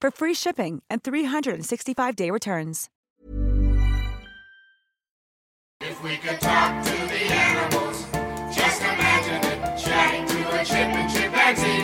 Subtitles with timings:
[0.00, 2.88] for free shipping and 365-day returns.
[5.80, 8.06] If we could talk to the animals,
[8.54, 9.78] just imagine it.
[9.78, 11.82] Chatting to a chip and chimpanzee.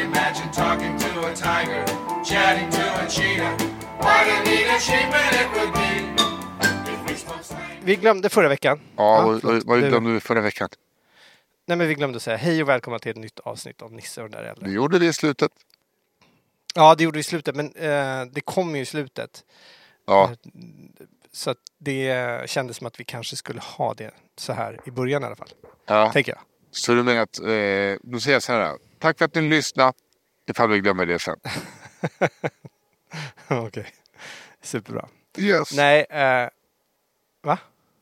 [0.00, 1.84] Imagine talking to a tiger,
[2.24, 3.56] chatting to a cheetah.
[3.98, 5.84] What a neat achievement it would be.
[7.82, 8.80] Vi glömde förra veckan.
[8.96, 10.68] Ja, vad- glömde du förra veckan?
[11.66, 14.30] Nej, men vi glömde säga hej och välkomna till ett nytt avsnitt av Nisse och
[14.30, 14.70] den där äldre.
[14.70, 15.52] gjorde det i slutet.
[16.74, 19.44] Ja, det gjorde vi i slutet, men eh, det kom ju i slutet.
[20.06, 20.30] Ja,
[21.32, 25.22] Så att det kändes som att vi kanske skulle ha det så här i början
[25.22, 25.48] i alla fall.
[25.86, 26.12] ja.
[26.12, 26.40] Tänker jag.
[26.70, 28.78] Så du menar att, eh, då säger jag så här.
[28.98, 29.92] Tack för att ni lyssnade.
[30.46, 31.36] Ifall vi glömmer det sen.
[33.48, 33.86] Okej.
[34.62, 35.08] Superbra.
[35.38, 35.72] Yes.
[35.76, 36.48] Nej, eh,
[37.42, 37.58] va?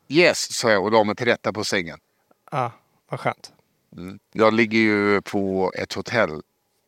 [0.09, 1.98] Yes, sa jag och la mig till rätta på sängen.
[2.50, 2.73] Ja,
[3.09, 3.53] vad skönt.
[4.33, 6.43] Jag ligger ju på ett hotell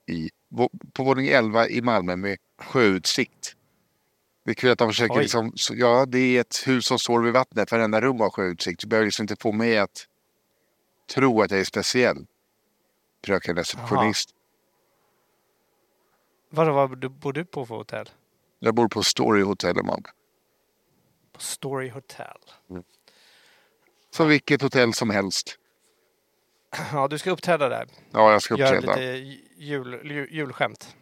[0.06, 0.30] i,
[0.92, 3.56] på våning 11 i Malmö med sjöutsikt.
[4.44, 5.22] Det är kul att de försöker Oj.
[5.22, 8.80] liksom, så, ja det är ett hus som står vid vattnet, varenda rum har sjöutsikt.
[8.80, 10.06] Du behöver liksom inte få mig att
[11.14, 12.26] tro att jag är speciell.
[13.24, 14.30] Fröken receptionist.
[16.50, 18.10] Vad vad bor du på för hotell?
[18.58, 20.08] Jag bor på Story Hotel i Malmö.
[21.32, 22.38] På Story Hotel.
[24.10, 25.58] Som vilket hotell som helst.
[26.92, 27.86] Ja, du ska uppträda där.
[28.12, 28.96] Ja, jag ska Gör uppträda.
[28.96, 30.96] lite jul, jul, julskämt.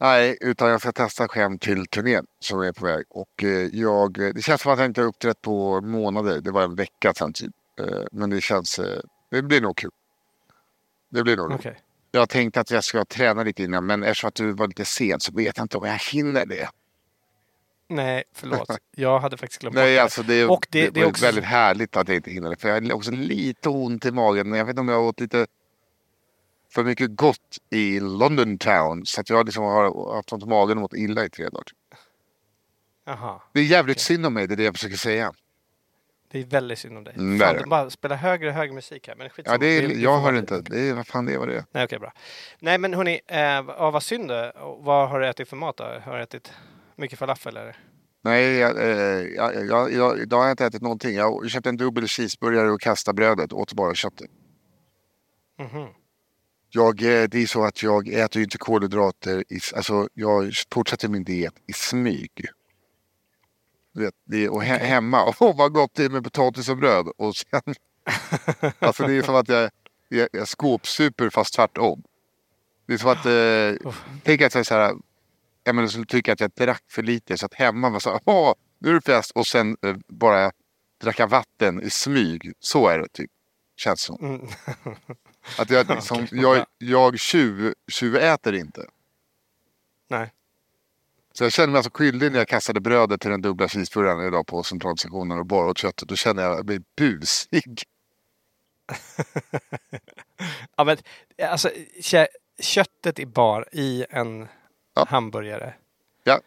[0.00, 3.04] Nej, utan jag ska testa skämt till turnén som är på väg.
[3.08, 6.40] Och eh, jag, det känns som att jag inte har uppträtt på månader.
[6.40, 7.52] Det var en vecka sedan typ.
[7.80, 9.00] Eh, men det känns, eh,
[9.30, 9.90] det blir nog kul.
[11.10, 11.52] Det blir nog.
[11.52, 11.80] Okej.
[12.10, 15.20] Jag tänkte att jag ska träna lite innan, men eftersom att du var lite sen
[15.20, 16.68] så vet jag inte om jag hinner det.
[17.94, 18.78] Nej, förlåt.
[18.96, 20.02] Jag hade faktiskt glömt Nej, det.
[20.02, 21.24] alltså det, Och det, det, är också...
[21.24, 22.56] väldigt härligt att jag inte hinner det.
[22.56, 24.52] För jag har också lite ont i magen.
[24.52, 25.46] Jag vet inte om jag har åt lite
[26.70, 29.06] för mycket gott i London town.
[29.06, 31.64] Så att jag liksom har haft ont i magen och mått illa i tre dagar.
[33.04, 33.40] Jaha.
[33.52, 35.32] Det är jävligt synd om mig, det är det jag försöker säga.
[36.32, 37.14] Det är väldigt synd om dig.
[37.14, 39.14] Mm, det är Fan, de bara spelar högre och högre musik här.
[39.14, 39.54] Men skitsamma.
[39.54, 40.60] Ja, det är, jag hör inte.
[40.60, 41.64] Det är, vad fan det är vad det är.
[41.72, 42.12] Nej, okej, bra.
[42.58, 44.30] Nej, men hörni, eh, vad synd
[44.78, 45.84] Vad har du ätit för mat då?
[46.04, 46.52] Har du ätit
[47.02, 47.76] mycket falafel eller?
[48.24, 51.14] Nej, jag, eh, jag, jag, jag, idag har jag inte ätit någonting.
[51.14, 53.52] Jag köpte en dubbel cheeseburgare och kastade brödet.
[53.52, 54.30] Åt bara köttet.
[55.58, 55.88] Mhm.
[56.70, 59.44] Jag, eh, det är så att jag äter ju inte kolhydrater.
[59.52, 62.48] I, alltså, jag fortsätter min diet i smyg.
[63.94, 67.06] Vet, det är, och he, hemma, åh vad gott det är med potatis och bröd.
[67.16, 67.74] Och sen,
[68.78, 69.70] alltså det är som att jag,
[70.08, 72.02] jag, jag skåpsuper fast tvärtom.
[72.86, 73.92] Det är som att, eh,
[74.22, 74.94] tänk att jag så här,
[75.64, 77.38] jag menar, skulle tycka att jag drack för lite.
[77.38, 79.30] Så att hemma var så åh nu är det fest.
[79.30, 80.52] Och sen eh, bara
[81.00, 82.52] dracka vatten i smyg.
[82.60, 83.30] Så är det typ.
[83.76, 84.18] Känns som.
[84.20, 84.48] Mm.
[85.58, 88.86] Att jag, liksom, jag, jag tjuv, tjuväter inte.
[90.08, 90.32] Nej.
[91.32, 94.46] Så jag känner mig alltså skyldig när jag kastade brödet till den dubbla cheeseburgaren idag
[94.46, 96.08] på centralstationen och bara åt köttet.
[96.08, 97.82] Då känner jag mig busig.
[100.76, 100.96] Ja, men
[101.42, 101.70] alltså
[102.60, 104.48] köttet i bar i en
[104.94, 105.06] Ja.
[105.08, 105.74] hamburgare.
[106.24, 106.40] Ja.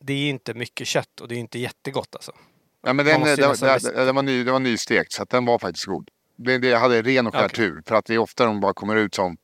[0.00, 2.32] Det är inte mycket kött och det är inte jättegott alltså.
[2.82, 5.86] Ja, men den, den, den, den, var ny, den var nystekt så den var faktiskt
[5.86, 6.08] god.
[6.36, 7.56] Det, det, hade ren och skär Okej.
[7.56, 7.82] tur.
[7.86, 9.36] För att det är ofta de bara kommer ut som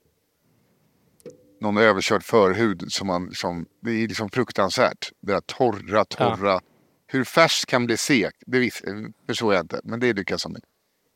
[1.61, 2.85] någon överkörd förhud.
[2.89, 5.11] Som man, som, det är liksom fruktansvärt.
[5.21, 6.61] Det där torra, torra.
[7.07, 8.83] Hur färskt kan bli sekt, det vis,
[9.27, 9.81] förstår jag inte.
[9.85, 10.63] Men det lyckas jag med.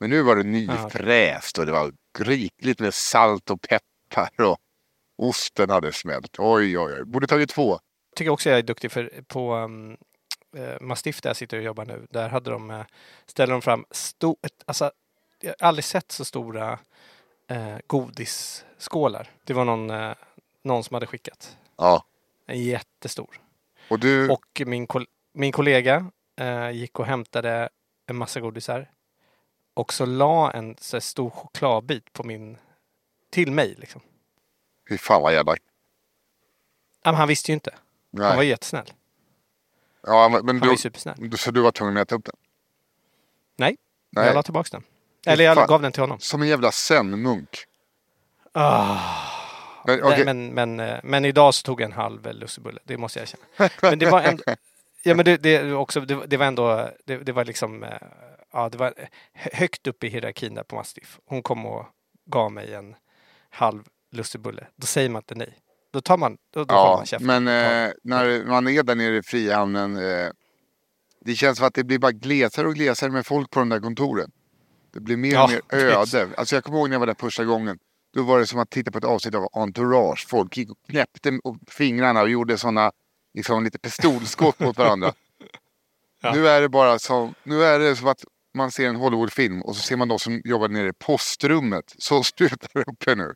[0.01, 4.47] Men nu var det nyfräst och det var rikligt med salt och peppar.
[4.47, 4.59] Och
[5.29, 6.37] osten hade smält.
[6.39, 7.05] Oj, oj, oj.
[7.05, 7.79] Borde tagit två.
[8.17, 9.97] tycker också jag är duktig för på um,
[10.57, 12.07] eh, Mastiff där jag sitter och jobbar nu.
[12.11, 12.85] Där hade de, eh,
[13.27, 14.91] ställer de fram sto- ett, alltså,
[15.41, 16.79] jag har aldrig sett så stora
[17.49, 19.31] eh, godisskålar.
[19.45, 20.13] Det var någon, eh,
[20.65, 21.57] någon som hade skickat.
[21.77, 22.05] Ja.
[22.47, 23.41] En jättestor.
[23.91, 27.69] Och du, Och min, kol- min kollega eh, gick och hämtade
[28.07, 28.91] en massa godisar.
[29.75, 32.59] Och så la en så stor chokladbit på min...
[33.31, 34.01] Till mig liksom.
[34.91, 35.53] Fy fan vad jävla...
[37.03, 37.75] Ja, men han visste ju inte.
[38.17, 38.47] Han var Nej.
[38.49, 38.93] jättesnäll.
[40.03, 41.39] Ja, men, men Han var du, ju supersnäll.
[41.39, 42.37] så du var tvungen att äta upp den?
[43.57, 43.77] Nej,
[44.11, 44.27] Nej.
[44.27, 44.83] jag la tillbaka den.
[45.27, 45.67] Eller jag fan.
[45.67, 46.19] gav den till honom.
[46.21, 47.65] Som en jävla zen-munk.
[48.53, 48.99] Ah.
[49.87, 50.25] Men, Nej, okej.
[50.25, 53.71] Men, men, eh, men idag så tog jag en halv lussebulle, det måste jag erkänna.
[53.83, 54.43] Men det var ändå,
[55.03, 57.91] ja, men det, det, också, det, det var ändå, det, det var liksom, eh,
[58.53, 58.95] ja, det var
[59.33, 61.19] hö- högt upp i hierarkin där på Mastiff.
[61.27, 61.87] Hon kom och
[62.27, 62.97] gav mig en
[63.51, 64.67] halv lussebulle.
[64.77, 65.59] Då säger man inte nej.
[65.93, 67.27] Då tar man, då, då Ja, man käften.
[67.45, 69.97] men eh, när man är där nere i Frihamnen.
[69.97, 70.29] Eh,
[71.25, 73.81] det känns som att det blir bara glesare och glesare med folk på de där
[73.81, 74.31] kontoren.
[74.93, 76.15] Det blir mer och Ja, mer precis.
[76.15, 76.29] öde.
[76.37, 77.79] Alltså jag kommer ihåg när jag var där första gången.
[78.15, 80.27] Då var det som att titta på ett avsnitt av Entourage.
[80.29, 82.93] Folk gick och knäppte fingrarna och gjorde sådana
[83.35, 85.13] liksom, lite pistolskott mot varandra.
[86.23, 86.33] Ja.
[86.35, 88.25] Nu är det bara som, nu är det som att
[88.55, 91.95] man ser en Hollywoodfilm och så ser man de som jobbar nere i postrummet.
[91.99, 93.35] Så sprutar det uppe nu.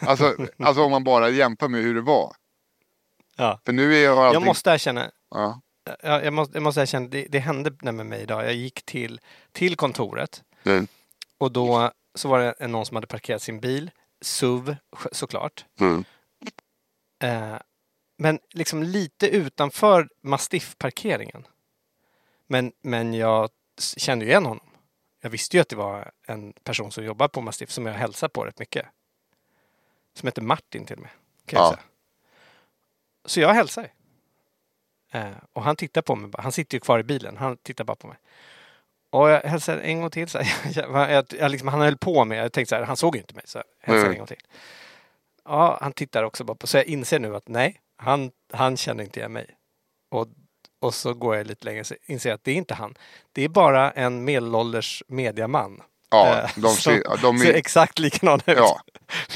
[0.00, 2.32] Alltså, alltså om man bara jämför med hur det var.
[3.36, 3.60] ja.
[3.66, 4.40] För nu är jag allting...
[4.40, 5.60] Jag måste erkänna, Ja.
[6.02, 8.44] jag, jag, måste, jag måste erkänna, det, det hände med mig idag.
[8.44, 9.20] Jag gick till,
[9.52, 10.86] till kontoret Mm.
[11.38, 13.90] och då så var det någon som hade parkerat sin bil,
[14.20, 14.76] SUV
[15.12, 15.64] såklart.
[15.80, 16.04] Mm.
[17.22, 17.58] Eh,
[18.18, 21.46] men liksom lite utanför Mastiff-parkeringen.
[22.46, 24.66] Men, men jag kände ju igen honom.
[25.20, 28.28] Jag visste ju att det var en person som jobbar på Mastiff som jag hälsar
[28.28, 28.86] på rätt mycket.
[30.14, 31.10] Som heter Martin till och med.
[31.46, 31.70] Kan jag Ja.
[31.70, 31.82] säga.
[33.24, 33.88] Så jag hälsar.
[35.12, 36.30] Eh, och han tittar på mig.
[36.38, 37.36] Han sitter ju kvar i bilen.
[37.36, 38.16] Han tittar bara på mig.
[39.10, 40.28] Och jag hälsar en gång till.
[40.28, 40.38] Så
[40.74, 43.20] jag, jag, jag, liksom, han höll på med, jag tänkte så här, han såg ju
[43.20, 43.44] inte mig.
[43.46, 44.12] Så jag hälsar Mm.
[44.12, 44.42] en gång till.
[45.44, 49.04] Ja, han tittar också bara på, så jag inser nu att nej, han, han känner
[49.04, 49.56] inte igen mig.
[50.08, 50.28] Och,
[50.80, 52.94] och så går jag lite längre och inser att det är inte han.
[53.32, 55.82] Det är bara en medelålders mediaman.
[56.10, 58.56] Ja, Eh, de ser, de ser är, exakt likadana ut.
[58.56, 58.80] Ja.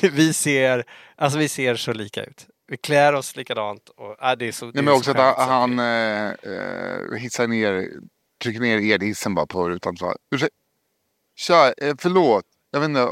[0.13, 0.85] Vi ser,
[1.17, 2.47] alltså vi ser så lika ut.
[2.67, 3.89] Vi klär oss likadant.
[3.89, 6.53] Och, äh, det är så, det nej, är men så också att han, det- eh,
[6.53, 7.89] eh, hissar ner,
[8.43, 9.97] trycker ner elhissen bara på rutan.
[9.97, 10.57] Så, Ursäkta,
[11.37, 13.09] tja, eh, förlåt, jag vet inte,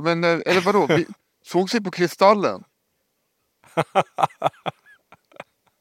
[0.00, 1.06] men, eh, eller vadå, vi
[1.46, 2.64] såg sig på Kristallen.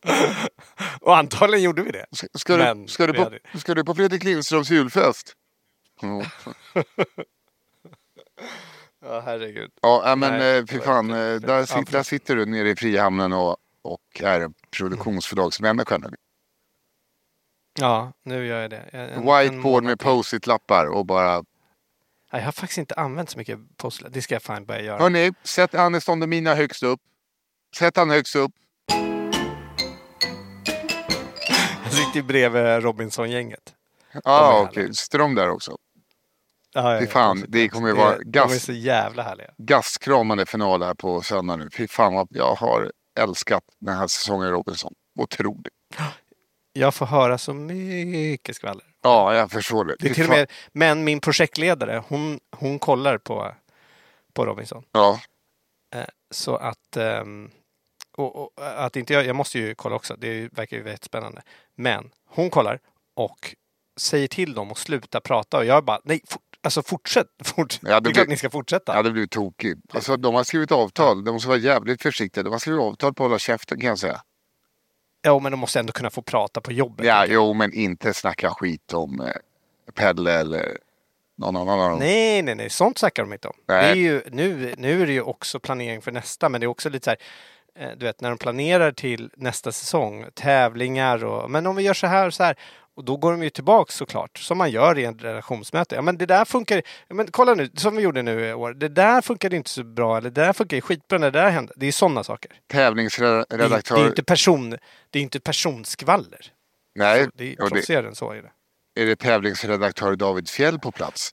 [1.01, 2.05] Och antagligen gjorde vi det.
[2.11, 5.33] Ska, ska, du, ska, du, på, hade- ska du på Fredrik Lindströms julfest?
[6.01, 6.23] Ja,
[9.05, 9.71] Ja, herregud.
[9.81, 12.45] ja men Nej, eh, fy det fan, eh, det- där, ja, sit, där sitter du
[12.45, 16.09] nere i Frihamnen och, och är en produktionsförlagsmänniska nu.
[17.79, 18.77] Ja, nu gör jag det.
[18.77, 21.35] En- en Whiteboard månad med post-it-lappar och bara
[22.33, 24.99] Nej, Jag har faktiskt inte använt så mycket post Det ska jag fan börja göra.
[24.99, 26.99] Hörni, sätt Aniston Demina högst upp.
[27.75, 28.51] Sätt han högst upp.
[32.13, 33.73] Sitter bredvid Robinson-gänget.
[34.13, 34.93] Ja, ah, okej.
[34.93, 35.77] Sitter de där också?
[36.73, 39.51] Ja, Fy fan, det kommer ju vara De är gas- så jävla härliga.
[39.57, 41.69] Gastkramande final här på söndag nu.
[41.73, 44.93] Fy fan vad jag har älskat den här säsongen Robinson.
[45.19, 45.73] Otroligt.
[46.73, 48.85] Jag får höra så mycket skvaller.
[49.03, 49.95] Ja, jag förstår det.
[49.99, 53.55] Det är till och med, men min projektledare, hon, hon kollar på,
[54.33, 54.83] på Robinson.
[54.91, 55.19] Ja,
[55.95, 57.51] Eh, Så att, ehm,
[58.17, 61.41] och, och, att inte jag, jag måste ju kolla också, det verkar ju väldigt spännande.
[61.75, 62.79] Men hon kollar
[63.15, 63.55] och
[63.99, 67.81] säger till dem att sluta prata och jag bara, nej, fort, alltså fortsätt, fortsätt.
[67.83, 68.91] Ja, det det är klart blir- ni ska fortsätta.
[68.91, 69.77] jag hade blivit tokig.
[69.93, 71.23] Alltså, de har skrivit avtal.
[71.23, 72.43] De måste vara jävligt försiktiga.
[72.43, 74.21] De har skrivit avtal på att hålla käften kan jag säga.
[75.21, 77.05] Ja, men de måste ändå kunna få prata på jobbet.
[77.05, 79.27] Ja, jo, men inte snacka skit om eh,
[79.93, 80.77] Pelle eller
[81.37, 81.99] någon annan.
[81.99, 83.53] Nej, nej, nej, sånt snackar de inte om.
[83.67, 83.83] Nej.
[83.83, 86.67] Det är ju, nu, nu är det ju också planering för nästa, men det är
[86.67, 87.21] också lite så här, eh,
[87.97, 92.07] du vet, när de planerar till nästa säsong, tävlingar och, men om vi gör så
[92.07, 92.55] här och så här,
[92.95, 95.95] och då går de ju tillbaks såklart, som man gör i en redaktionsmöte.
[95.95, 98.73] Ja, men det där funkar, ja, men kolla nu, som vi gjorde nu i år,
[98.73, 101.73] det där funkade inte så bra, eller det där funkar skitbra när det där hände.
[101.75, 102.51] Det är sådana saker.
[102.67, 103.95] Det är, Tävlingsredaktör.
[103.95, 104.77] det är inte person,
[105.09, 106.53] det är inte personskvaller.
[106.95, 108.51] Nej, Det är provocerande än så är det.
[109.01, 111.29] är det tävlingsredaktör David Fjell på plats?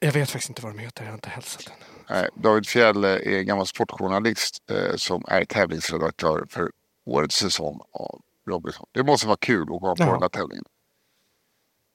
[0.00, 1.72] Jag vet faktiskt inte vad de heter, jag har inte hälsat än.
[2.10, 6.70] Nej, David Fjell är gammal sportjournalist eh, som är tävlingsredaktör för
[7.04, 8.86] årets säsong av Robinson.
[8.92, 10.12] Det måste vara kul att vara på Jaha.
[10.12, 10.64] den här tävlingen.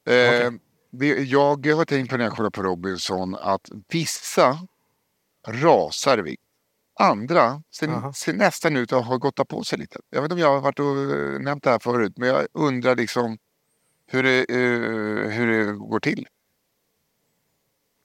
[0.06, 0.52] Eh,
[0.92, 4.68] det, jag har tänkt på när jag kollar på Robinson att vissa
[5.48, 6.44] rasar i vikt.
[7.00, 8.14] Andra ser, Jaha.
[8.14, 10.00] ser nästan ut att ha gått på sig lite.
[10.10, 12.48] Jag vet inte om jag har varit och eh, nämnt det här förut, men jag
[12.54, 13.38] undrar liksom
[14.08, 16.28] hur det, eh, hur det går till.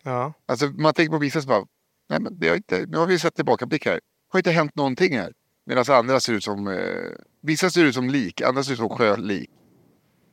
[0.03, 0.33] Ja.
[0.47, 1.67] Alltså man tänker på vissa som bara,
[2.09, 3.95] nej men det har inte, nu har vi sett tillbakablick här.
[3.95, 5.33] Det har inte hänt någonting här.
[5.67, 7.13] Medan andra ser ut som, eh,
[7.43, 9.51] vissa ser ut som lik, andra ser ut som sjölik.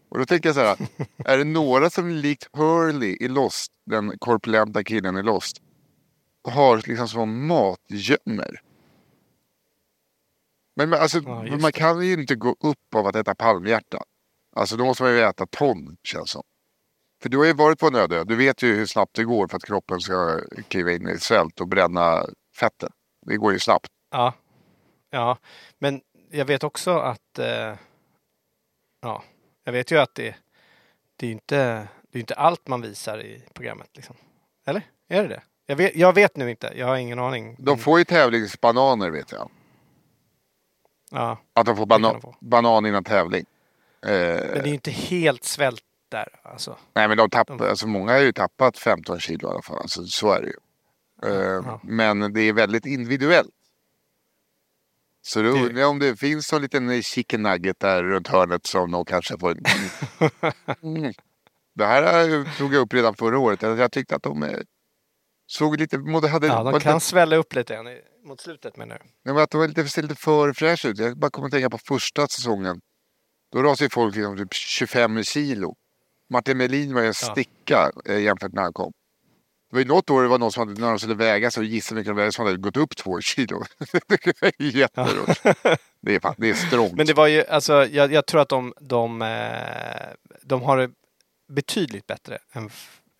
[0.10, 0.78] Och då tänker jag så här,
[1.26, 5.62] är det några som likt Hurley i Lost, den korpulenta killen i Lost,
[6.44, 8.62] har liksom som matgömmor?
[10.76, 14.04] Men men alltså, Ja, man kan ju inte gå upp av att äta palmhjärta.
[14.56, 16.44] Alltså då måste man ju äta ton, känns som.
[17.26, 18.24] För du har ju varit på en öde.
[18.24, 21.62] Du vet ju hur snabbt det går för att kroppen ska kliva in i svält
[21.62, 22.26] och bränna
[22.60, 22.92] fettet.
[23.26, 23.88] Det går ju snabbt.
[24.12, 24.34] Ja.
[25.10, 25.38] Ja,
[25.80, 26.02] men
[26.32, 27.40] jag vet också att...
[27.40, 27.74] Eh,
[29.02, 29.24] ja,
[29.64, 30.36] jag vet ju att det,
[31.16, 33.90] det är inte det är inte allt man visar i programmet.
[33.94, 34.16] Liksom.
[34.66, 34.82] Eller?
[35.08, 35.42] Är det det?
[35.66, 36.74] Jag vet, jag vet nu inte.
[36.76, 37.56] Jag har ingen aning.
[37.60, 39.50] De får ju tävlingsbananer vet jag.
[41.12, 42.36] Ja, Att de får bana de få.
[42.40, 43.46] banan innan tävling.
[44.02, 45.84] Eh, men det är ju inte helt svält
[46.16, 46.40] där.
[46.44, 46.78] Alltså.
[46.94, 49.78] nej men de tappar, alltså många har ju tappat 15 kilo i alla fall.
[49.82, 50.58] Alltså, så är det ju.
[51.32, 51.80] Eh, Ja.
[51.84, 53.50] Men det är väldigt individuellt.
[55.22, 58.92] Så då undrar jag om det finns någon liten chicken nugget där runt hörnet som
[58.92, 59.58] de kanske får...
[60.84, 61.14] Mm.
[61.74, 63.62] Det här eh, tog jag upp redan förra året.
[63.62, 64.60] Jag tyckte att de eh,
[65.48, 65.98] såg lite...
[66.32, 67.84] Hade, Ja, de lite- kan svälla upp lite
[68.26, 69.04] mot slutet menar du?
[69.24, 70.98] Nej, men att de var lite, ser lite för fräscha ut.
[71.00, 72.82] Jag bara kommer att tänka på första säsongen.
[73.52, 75.76] Då rasade folk liksom typ 25 kilo.
[76.30, 78.94] Martin Melin var ju en sticka eh, jämfört med när han kom.
[79.70, 81.62] Det var ju något år det var någon som hade, när de skulle väga sig
[81.62, 83.64] och gissa hur mycket de vägde som hade gått upp två kilo.
[84.08, 85.44] det är jätteroligt.
[86.02, 86.94] Det är, fan, det är strångt.
[86.94, 90.92] Men det var ju, alltså jag, jag tror att de, de, eh, de har det
[91.48, 92.70] betydligt bättre än,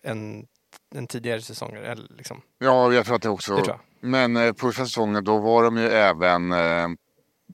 [0.04, 0.46] än,
[0.94, 1.82] än tidigare säsonger.
[1.82, 2.42] Eller liksom.
[2.58, 3.56] Ja, jag tror att det också.
[3.56, 6.88] Det Men eh, första säsongen då var de ju även, eh,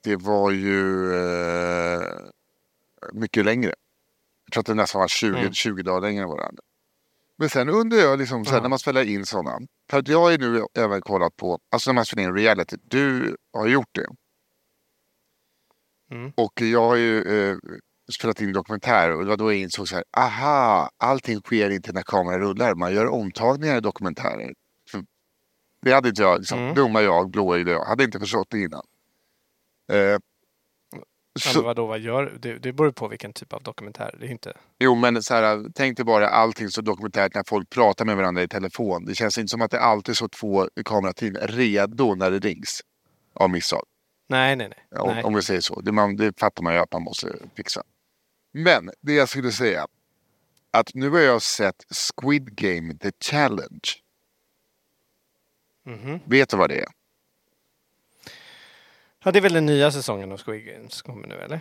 [0.02, 2.02] det var ju eh,
[3.12, 3.74] mycket längre.
[4.52, 5.52] Tror att det nästan var 20, Mm.
[5.52, 6.62] 20 dagar längre än varandra.
[7.38, 8.60] Men sen undrar jag liksom, sen Ja.
[8.62, 9.58] när man spelar in sådana.
[9.90, 13.36] För att jag ju nu även kollat på, alltså när man spelar in reality, du
[13.52, 14.06] har gjort det.
[16.10, 16.32] Mm.
[16.36, 17.56] Och jag har ju eh,
[18.12, 21.92] spelat in dokumentär och det var då jag insåg så här, aha, allting sker inte
[21.92, 22.74] när kameran rullar.
[22.74, 24.54] Man gör omtagningar i dokumentärer.
[25.82, 26.74] Det hade inte jag, liksom, Mm.
[26.74, 28.82] dumma jag, blåögd jag, hade inte förstått det innan.
[29.92, 30.18] Eh,
[31.40, 32.58] så, men vadå, vad gör det?
[32.58, 34.14] Det beror på vilken typ av dokumentär.
[34.20, 34.52] Det är inte...
[34.78, 38.42] jo men så här, tänk dig bara allting så dokumentärt när folk pratar med varandra
[38.42, 39.04] i telefon.
[39.04, 42.80] Det känns inte som att det alltid står två kamerateam redo när det rings
[43.34, 43.82] av misstag.
[44.28, 45.00] Nej, nej, nej.
[45.00, 45.24] Om, nej.
[45.24, 45.80] om vi säger så.
[45.80, 47.82] Det, man, det fattar man ju att man måste fixa.
[48.52, 49.86] Men det jag skulle säga.
[50.70, 53.80] Att nu har jag sett Squid Game The Challenge.
[55.86, 56.20] Mhm.
[56.24, 56.88] Vet du vad det är?
[59.24, 61.60] Ja, det är väl den nya säsongen av Squid Games kommer nu, eller?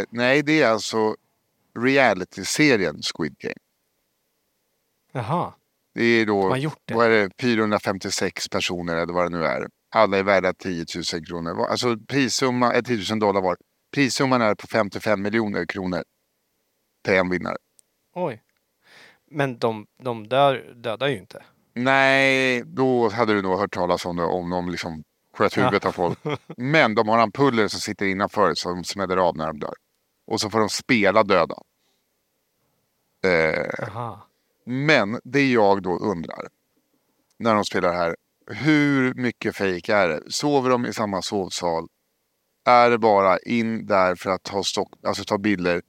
[0.00, 1.16] Eh, nej, det är alltså
[1.78, 3.54] reality-serien Squid Game.
[5.12, 5.52] Jaha.
[5.94, 6.94] Det är då, De gjort det.
[6.94, 9.66] vad är det, 456 personer eller vad det nu är.
[9.94, 11.66] Alla är värda 10 000 kronor.
[11.66, 13.56] Alltså prissumma är 10 000 dollar var.
[13.94, 16.02] Prissumman är på 55 miljoner kronor.
[17.04, 17.56] Till en vinnare.
[18.14, 18.42] Oj.
[19.30, 21.42] Men de, de dör, dödar ju inte.
[21.74, 25.02] Nej, då hade du nog hört talas om det om de liksom
[25.32, 26.18] sköt huvudet av folk.
[26.56, 29.74] Men de har ampuller som sitter innanför som smäller av när de dör.
[30.26, 31.56] Och så får de spela döda.
[33.24, 34.16] Eh,
[34.64, 36.48] men det jag då undrar
[37.38, 38.16] när de spelar här.
[38.46, 40.22] Hur mycket fejk är det?
[40.28, 41.88] Sover de i samma sovsal?
[42.64, 45.82] Är det bara in där för att ta, stock, alltså ta bilder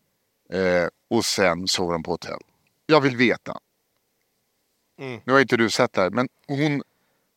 [0.49, 2.39] eh, och sen sover de på hotell?
[2.85, 3.57] Jag vill veta.
[4.99, 5.21] Mm.
[5.25, 6.83] Nu har inte du sett det här, men hon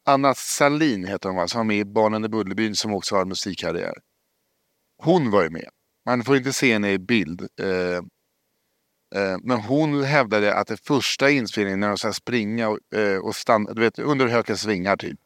[0.07, 3.23] Anna Salin heter hon va, som var med i Barnen i Bullerbyn som också har
[3.23, 3.95] en musikkarriär.
[5.03, 5.69] Hon var ju med.
[6.07, 7.49] Man får inte se henne i bild.
[7.61, 7.97] Eh,
[9.23, 13.37] eh, men hon hävdade att det första inspelningen när de ska springa och, eh, och
[13.37, 15.21] stanna, du vet under höga svingar typ.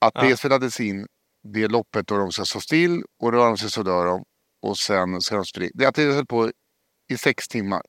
[0.00, 0.22] Att Ja.
[0.22, 1.06] det spelades in
[1.42, 4.24] det loppet då de ska stå still och rör de sig så dör de.
[4.62, 5.70] Och sen ska de springa.
[5.74, 6.50] Det är att det höll på
[7.08, 7.82] i sex timmar.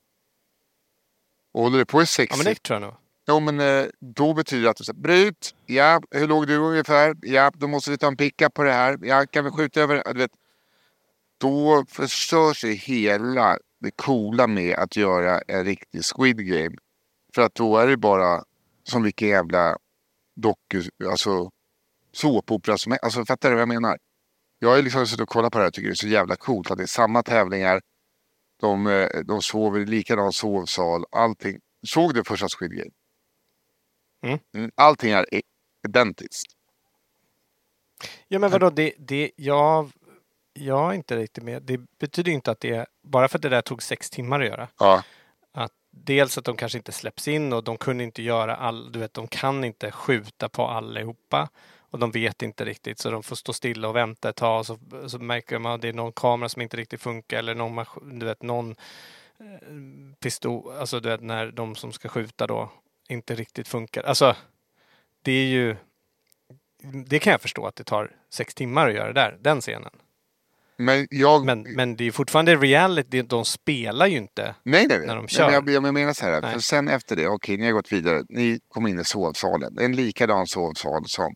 [1.53, 3.00] Och håller det på i sex Ja, men det tror jag nog.
[3.31, 5.55] Jo men eh, då betyder det att du säger bryt.
[5.65, 7.15] Ja, hur låg du ungefär?
[7.21, 8.97] Ja, då måste vi ta en pickup på det här.
[9.01, 10.03] Ja, kan vi skjuta över?
[10.13, 10.31] Du vet,
[11.37, 16.75] då förstörs ju hela det coola med att göra en riktig Squid Game.
[17.35, 18.43] För att då är det bara
[18.83, 19.77] som vilken jävla
[20.35, 21.49] doku, alltså
[22.11, 23.03] såpopera som helst.
[23.03, 23.97] Alltså fattar du vad jag menar?
[24.59, 26.07] Jag har ju liksom suttit och kollat på det här och tycker det är så
[26.07, 27.81] jävla coolt att det är samma tävlingar.
[28.61, 31.59] De, eh, de sover i likadan sovsal, allting.
[31.87, 32.91] Såg du första Squid Game?
[34.21, 34.39] Mm.
[34.53, 35.25] Mm, Allting är
[35.87, 36.51] identiskt.
[38.27, 39.91] Ja, men vadå, det, det, jag,
[40.53, 41.63] jag är inte riktigt med.
[41.63, 44.67] Det betyder inte att det, bara för att det där tog sex timmar att göra,
[44.79, 45.03] Ja,
[45.51, 48.99] att dels att de kanske inte släpps in och de kunde inte göra all, du
[48.99, 51.49] vet, de kan inte skjuta på allihopa.
[51.91, 54.65] Och de vet inte riktigt så de får stå stilla och vänta ett tag.
[54.65, 57.85] Så, så märker de att det är någon kamera som inte riktigt funkar eller någon,
[58.19, 58.75] du vet, någon
[59.39, 59.45] eh,
[60.19, 62.69] pistol, alltså du vet när de som ska skjuta då
[63.11, 64.03] inte riktigt funkar.
[64.03, 64.35] Alltså
[65.21, 65.75] det är ju
[67.05, 69.91] det kan jag förstå att det tar sex timmar att göra det där, den scenen.
[70.77, 71.45] Men jag...
[71.45, 74.55] Men, men det är fortfarande reality, de spelar ju inte.
[74.63, 75.29] nej, nej, när de nej.
[75.29, 75.45] kör.
[75.45, 76.53] Men jag, jag menar så här, Nej.
[76.53, 79.77] för sen efter det, okej, ni har gått vidare, ni kom in i sovsalen.
[79.79, 81.33] En likadan sovsal som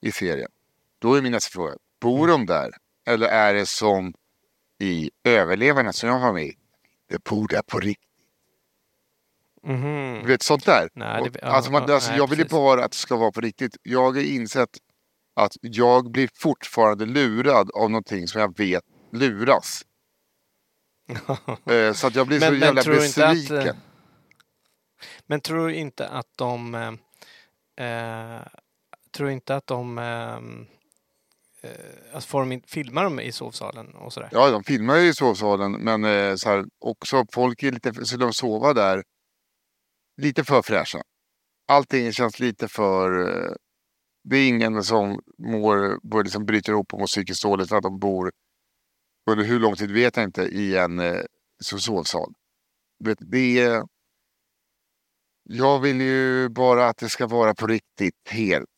[0.00, 0.50] i serien.
[0.98, 2.70] Då är min nästa fråga, bor de där?
[3.06, 4.14] Eller är det som
[4.80, 6.56] i Överlevarna som jag var med i?
[7.08, 8.13] Det bor där på riktigt.
[9.64, 10.20] Mhm.
[10.22, 10.88] Du vet, sånt där.
[10.94, 13.40] Nej, det- alltså, man, alltså, nej, jag vill ju bara att det ska vara på
[13.40, 13.76] riktigt.
[13.82, 14.68] Jag har insett
[15.36, 19.82] att jag blir fortfarande lurad av någonting som jag vet luras.
[21.70, 23.66] Eh, så att jag blir så Men- men jävla inte att, besviken.
[23.68, 23.74] eh,
[25.26, 26.74] Men tror du inte att de
[27.76, 27.86] eh,
[28.36, 28.40] eh,
[29.16, 30.34] tror inte att de eh,
[31.70, 31.70] eh,
[32.14, 34.28] alltså får de filmar de i sovsalen och sådär?
[34.32, 38.16] Ja, de filmar ju i sovsalen, men eh, så här, också folk är lite, så
[38.16, 39.02] de sova där
[40.16, 41.02] lite för fräscha.
[41.68, 43.28] Allting känns lite för...
[43.28, 43.52] Eh,
[44.24, 47.98] det är ingen som mår, liksom bryter ihop och mår psykiskt dåligt för att de
[47.98, 48.32] bor,
[49.30, 51.20] under hur lång tid vet jag inte, i en eh,
[51.62, 52.34] sovsal.
[52.98, 53.84] Vet, det är...
[55.42, 58.70] Jag vill ju bara att det ska vara på riktigt helt.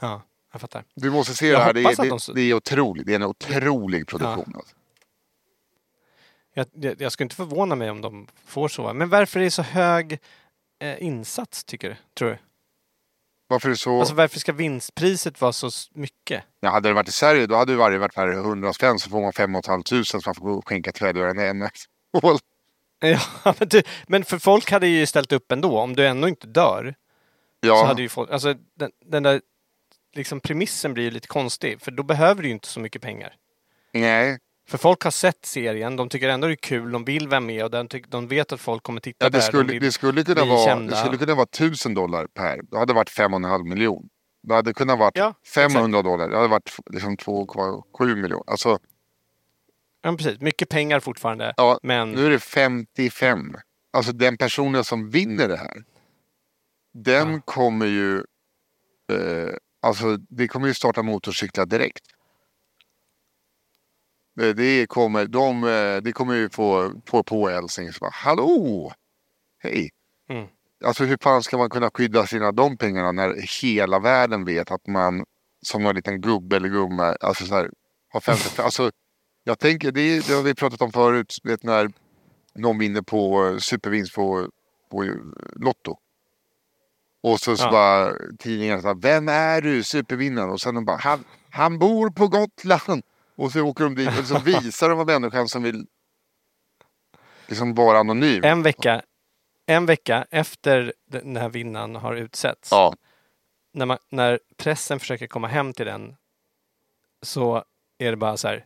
[0.00, 0.22] Ja,
[0.52, 0.84] jag fattar.
[0.94, 3.06] Du måste se Jag det här, det är, det, de det är otroligt.
[3.06, 4.52] Det är en otrolig produktion.
[4.56, 4.76] Alltså.
[6.54, 8.92] Jag, jag, jag skulle inte förvåna mig om de får sova.
[8.92, 10.18] Men varför är det så hög
[10.82, 11.96] eh, insats tycker du?
[12.18, 12.38] Tror du?
[13.46, 13.98] Varför är så...
[13.98, 16.44] Alltså varför ska vinstpriset vara så mycket?
[16.60, 19.10] Ja, hade det varit i Sverige då hade det varje varit värre 100 spänn så
[19.10, 21.70] får man 5 500 så man får skänka till välgörande ändamål.
[23.00, 25.78] Ja, men, du, men för folk hade ju ställt upp ändå.
[25.78, 26.94] Om du ändå inte dör
[27.62, 29.40] så Ja, hade ju folk, alltså den, den där
[30.14, 31.80] liksom premissen blir ju lite konstig.
[31.80, 33.34] För då behöver du ju inte så mycket pengar.
[33.92, 34.38] nej.
[34.66, 37.64] För folk har sett serien, de tycker ändå det är kul, de vill vara med
[37.64, 39.38] och de, de vet att folk kommer titta Ja, där.
[39.38, 40.90] det, de skulle, vill det, skulle kunna vara, kända.
[40.94, 42.60] det skulle kunna vara 1000 dollar per.
[42.62, 44.08] Då hade det varit 5,5 miljon.
[44.42, 46.28] Det hade kunnat vara Ja, 500 dollar.
[46.28, 48.44] Det hade varit liksom 2,7 miljoner.
[48.46, 48.78] Alltså,
[50.02, 50.40] Ja, precis.
[50.40, 51.54] Mycket pengar fortfarande.
[51.56, 53.54] ja, men nu är det 55.
[53.92, 55.84] Alltså den personen som vinner det här.
[56.94, 57.40] Den Ja.
[57.44, 58.16] kommer ju...
[59.12, 62.04] Eh, alltså det kommer ju starta motorcyklar direkt.
[64.36, 67.92] Det, det, kommer, de, eh, det kommer ju få, få på Elsing.
[67.92, 68.92] Så bara, Hallå!
[69.58, 69.90] Hej!
[70.30, 70.46] Mm.
[70.84, 74.86] Alltså hur fan ska man kunna skydda sina de pengarna när hela världen vet att
[74.86, 75.24] man
[75.66, 77.70] som någon liten gubbe eller gumma, alltså så här,
[78.12, 78.90] har 50, alltså
[79.44, 81.92] jag tänker, det, det har vi pratat om förut, vet när
[82.54, 84.48] någon vinner på eh, supervinst på,
[84.90, 85.10] på eh,
[85.56, 85.98] Lotto.
[87.22, 87.70] Och så, så Ja.
[87.70, 90.50] bara tidningarna så här, vem är du supervinnaren?
[90.50, 93.02] Och sen de bara, han, han bor på Gotland.
[93.36, 95.86] Och så åker de dit och så visar de vad människan som vill
[97.46, 98.44] liksom vara anonym.
[98.44, 99.02] en vecka,
[99.66, 102.68] en vecka efter den här vinnaren har utsetts.
[102.70, 102.94] Ja,
[103.72, 106.16] När, man, när pressen försöker komma hem till den
[107.22, 107.64] så
[107.98, 108.64] är det bara så här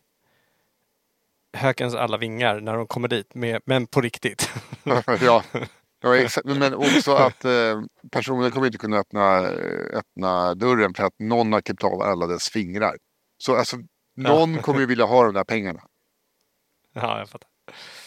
[1.53, 4.51] hökens alla vingar när de kommer dit, med, men på riktigt.
[5.21, 5.43] ja.
[6.03, 6.47] ja exakt.
[6.47, 11.53] Men också att eh, personen kommer inte kunna öppna, eh, öppna dörren för att någon
[11.53, 12.97] har klippt av alla dess fingrar.
[13.39, 13.77] Så alltså,
[14.23, 15.81] någon kommer ju vilja ha de där pengarna.
[16.93, 17.51] ja, jag fattar.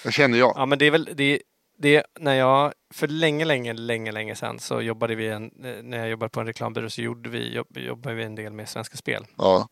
[0.04, 0.54] Det känner jag.
[0.56, 1.41] Ja, men det är väl det,
[1.78, 5.97] det när jag för länge, länge, länge, länge sedan så jobbade vi en, eh, när
[5.97, 8.97] jag jobbade på en reklambyrå så gjorde vi, jobb, jobbade vi en del med Svenska
[8.97, 9.26] Spel.
[9.38, 9.67] Ja.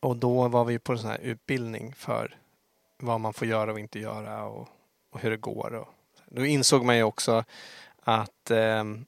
[0.00, 2.36] Och då var vi på en sån här utbildning för
[2.98, 4.68] vad man får göra och inte göra och,
[5.10, 5.74] och hur det går.
[5.74, 5.88] Och,
[6.26, 7.44] då insåg man ju också
[8.02, 9.06] att ehm,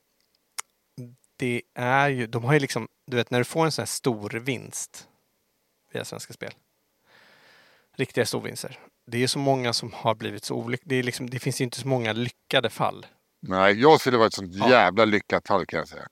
[1.36, 3.86] det är ju, de har ju liksom, du vet när du får en sån här
[3.86, 5.07] stor vinst
[5.92, 6.52] via Svenska Spel.
[7.96, 8.78] Riktiga storvinster.
[9.06, 10.96] Det är så många som har blivit så olyckliga.
[10.96, 13.06] Det, liksom, det finns ju inte så många lyckade fall.
[13.40, 14.70] Nej, jag skulle vara ett sånt Ja.
[14.70, 16.06] jävla lyckat fall kan jag säga.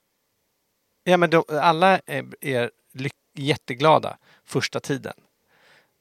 [1.03, 2.71] Ja, men de, alla är, är
[3.37, 5.13] jätteglada första tiden.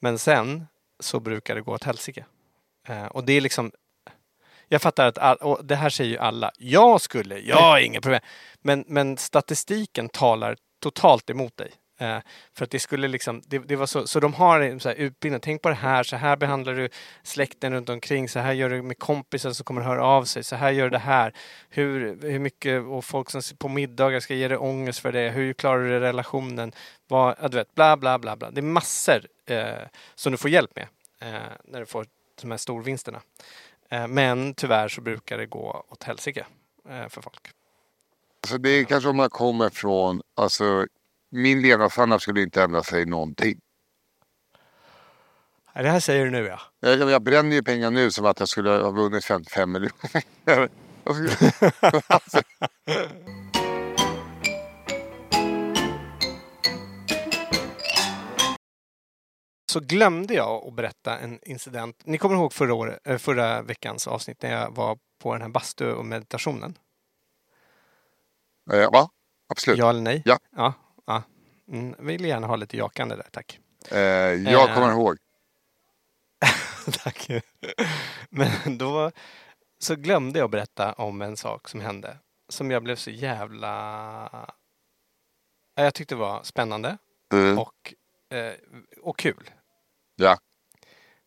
[0.01, 0.67] Men sen
[1.01, 2.25] så brukar det gå åt helsike.
[2.89, 3.73] Eh, och det är liksom...
[4.69, 6.51] Jag fattar att all, och det här säger ju alla.
[6.59, 8.21] Jag skulle, jag har inga problem.
[8.63, 11.73] Men, men statistiken talar totalt emot dig.
[11.99, 12.19] Eh,
[12.55, 15.41] för att det skulle liksom, det, det var så, så de har så här utbildning,
[15.41, 16.89] tänk på det här, så här behandlar du
[17.23, 20.57] släkten runt omkring, så här gör du med kompisar som kommer höra av sig, så
[20.57, 21.33] här gör du det här.
[21.69, 25.53] Hur, hur mycket, och folk som på middagar ska ge dig ångest för det, hur
[25.53, 26.73] klarar du relationen,
[27.09, 28.51] vad, ja, du vet, bla bla bla bla.
[28.51, 29.75] Det är massor eh,
[30.15, 30.87] som du får hjälp med
[31.21, 32.07] eh, när du får
[32.43, 33.21] de här storvinsterna.
[33.91, 36.47] Eh, men tyvärr så brukar det gå åt helsike
[36.89, 37.51] eh, för folk.
[38.43, 40.87] Alltså det är kanske om man kommer från, alltså
[41.31, 43.61] min levnadsstandard skulle inte ändra sig någonting.
[45.75, 46.61] Det här säger du nu ja.
[46.81, 50.23] Jag, jag bränner ju pengar nu som att jag skulle ha vunnit 55 miljoner.
[51.05, 52.41] alltså,
[59.73, 62.03] Så glömde jag att berätta en incident.
[62.05, 65.49] Ni kommer ihåg förra, året, eh, förra veckans avsnitt när jag var på den här
[65.49, 66.79] bastu och meditationen?
[68.73, 69.11] eh, ja,
[69.49, 69.79] absolut.
[69.79, 70.23] Ja eller nej?
[70.25, 70.75] Ja, ja.
[71.69, 73.61] Mm, vill gärna ha lite jakande där, tack.
[73.91, 73.99] Eh,
[74.53, 74.75] jag Eh.
[74.75, 75.17] kommer ihåg.
[77.05, 77.29] Tack.
[78.31, 79.11] Men då
[79.79, 82.19] så glömde jag berätta om en sak som hände.
[82.49, 83.71] Som jag blev så jävla...
[85.75, 86.99] Ja, Jag tyckte var spännande
[87.33, 87.59] Mm.
[87.59, 87.95] och,
[88.37, 88.55] eh,
[89.03, 89.51] och kul.
[90.17, 90.39] Ja,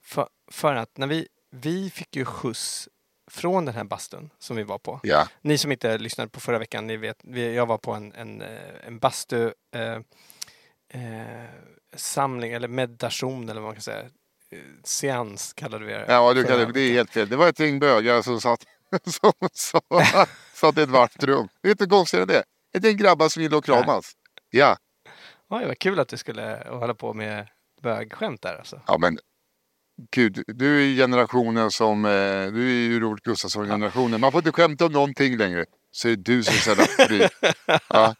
[0.04, 2.89] För, för att när vi, vi fick ju skjuts
[3.29, 4.99] från den här bastun som vi var på.
[5.03, 7.17] ja, Ni som inte lyssnade på förra veckan, ni vet,
[7.55, 9.93] jag var på en, en, eh, en bastu eh,
[11.01, 11.49] eh,
[11.95, 13.99] samling eller meditation eller vad man kan säga.
[14.51, 16.05] Eh, Seans kallade vi det.
[16.07, 17.29] ja du kan, det är helt fel.
[17.29, 18.65] Det var ett gäng bögar som satt,
[19.05, 19.81] som, som,
[20.53, 21.47] satt i ett varmt rum.
[21.61, 22.43] Vet du hur konstigt det är?
[22.77, 24.13] Ett gäng grabbar som gillar att kramas.
[24.49, 24.77] Ja,
[25.51, 27.47] Oj, vad kul att du skulle hålla på med
[27.81, 28.81] bögskämt där alltså.
[28.87, 29.19] ja men
[30.12, 32.12] gud, du är generationen som, eh,
[32.51, 34.21] du är ju Robert Gustafsson-generationen.
[34.21, 35.65] Man får inte skämta om någonting längre.
[35.91, 37.27] Så är det du som jävla fri.
[37.89, 38.15] Ja,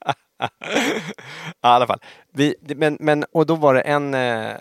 [1.62, 1.98] Ja.
[2.34, 4.14] Vi, men, men, och då var det en...
[4.14, 4.52] Eh,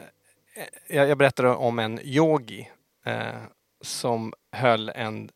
[0.89, 2.71] jag, jag berättade om en yogi
[3.07, 3.23] eh,
[3.85, 5.31] som höll en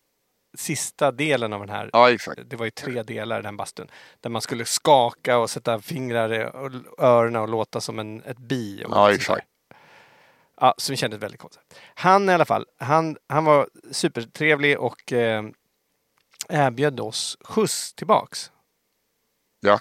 [0.59, 2.41] sista delen av den här ja exakt.
[2.51, 3.89] det var ju tre delar i den bastun.
[4.21, 8.39] Där man skulle skaka och sätta fingrar i och- öronen och låta som en, ett
[8.39, 8.85] bi.
[8.87, 9.47] Och Ja, exakt.
[10.63, 11.75] Ja, som kändes väldigt konstigt.
[11.95, 15.45] Han i alla fall, han, han var supertrevlig och eh,
[16.49, 18.53] erbjöd oss skjuts tillbaks.
[19.61, 19.81] Ja,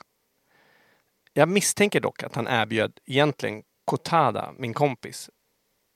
[1.33, 5.29] Jag misstänker dock att han erbjöd egentligen Kotada, min kompis,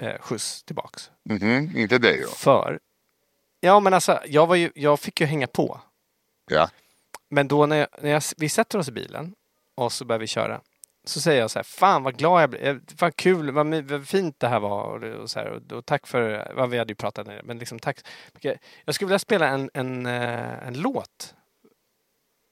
[0.02, 1.12] eh, skjuts tillbaks.
[1.30, 2.28] mhm, inte dig då.
[2.28, 2.80] För,
[3.60, 5.82] ja men alltså, jag, var ju, jag fick ju hänga på.
[6.48, 6.70] Ja,
[7.30, 9.36] Men då när, jag, när jag, vi sätter oss i bilen
[9.76, 10.62] och så börjar vi köra.
[11.06, 12.82] Så säger jag så här, fan vad glad jag blev.
[12.98, 15.04] Fan kul, vad, vad fint det här var.
[15.04, 17.80] Och, så här, och, och tack för, vad vi hade ju pratat ner, men liksom
[17.80, 18.00] tack.
[18.86, 21.36] Jag skulle vilja spela en, en, eh, en låt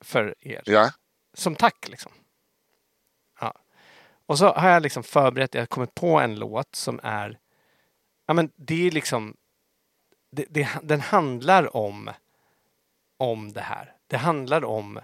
[0.03, 0.61] för er.
[0.65, 0.91] ja,
[1.33, 2.11] Som tack liksom.
[3.39, 3.53] Ja.
[4.25, 7.39] Och så har jag liksom förberett, jag har kommit på en låt som är,
[8.27, 9.37] ja men det är liksom,
[10.31, 12.11] det, det, den handlar om,
[13.17, 13.95] om det här.
[14.07, 14.99] Det handlar om,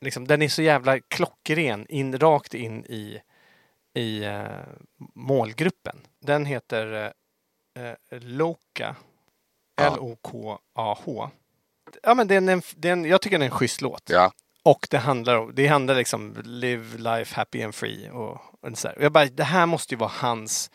[0.00, 3.20] liksom, den är så jävla klockren, in, rakt in i,
[3.94, 4.46] i eh,
[5.14, 5.96] målgruppen.
[6.20, 7.12] Den heter
[7.78, 8.96] eh, Loka,
[9.80, 9.86] Ja.
[9.86, 11.30] L-O-K-A-H.
[12.02, 14.10] Ja men det är en, det är en, jag tycker det är en schysst låt.
[14.10, 14.32] ja.
[14.62, 18.88] Och det handlar om, det handlar liksom live life happy and free och, och så.
[18.88, 20.70] Och jag bara, det här måste ju vara hans,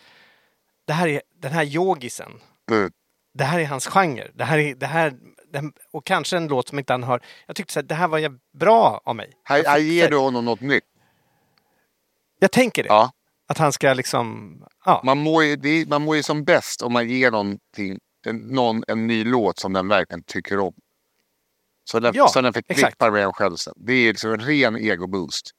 [0.86, 2.32] det här är, den här yogisen,
[2.72, 2.92] Mm.
[3.34, 4.32] det här är hans genre.
[4.34, 5.14] Det här är, det här,
[5.92, 8.40] och kanske en låt som inte han har, jag tyckte så här, det här var
[8.58, 9.34] bra av mig.
[9.44, 10.84] Här, här ger du honom något nytt.
[12.40, 12.88] Jag tänker det.
[12.90, 13.12] Ja.
[13.48, 15.02] Att han ska liksom, ja.
[15.04, 18.84] Man mår, ju, är, man mår ju som bäst om man ger någonting, en, någon
[18.88, 20.74] en ny låt som den verkligen tycker om.
[21.84, 23.74] Så den, Ja, så den förknippar med en själv sen.
[23.78, 25.52] Det är liksom en ren egoboost.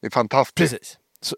[0.00, 0.56] Det är fantastiskt.
[0.72, 0.98] Precis.
[1.20, 1.36] Så,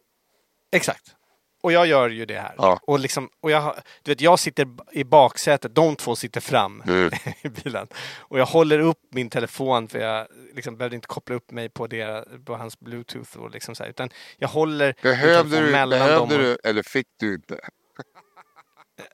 [0.73, 1.15] exakt.
[1.63, 2.55] Och jag gör ju det här.
[2.59, 2.79] Ja.
[2.83, 7.11] Och, liksom, och jag, du vet, jag sitter i baksätet, de två sitter fram Mm.
[7.43, 7.87] i bilen.
[8.19, 11.87] Och jag håller upp min telefon för jag liksom behövde inte koppla upp mig på,
[11.87, 13.37] det, på hans bluetooth.
[13.39, 16.29] Och liksom så här, utan jag håller Behövde du, mellan dem.
[16.29, 17.59] behövde och- du eller fick du inte?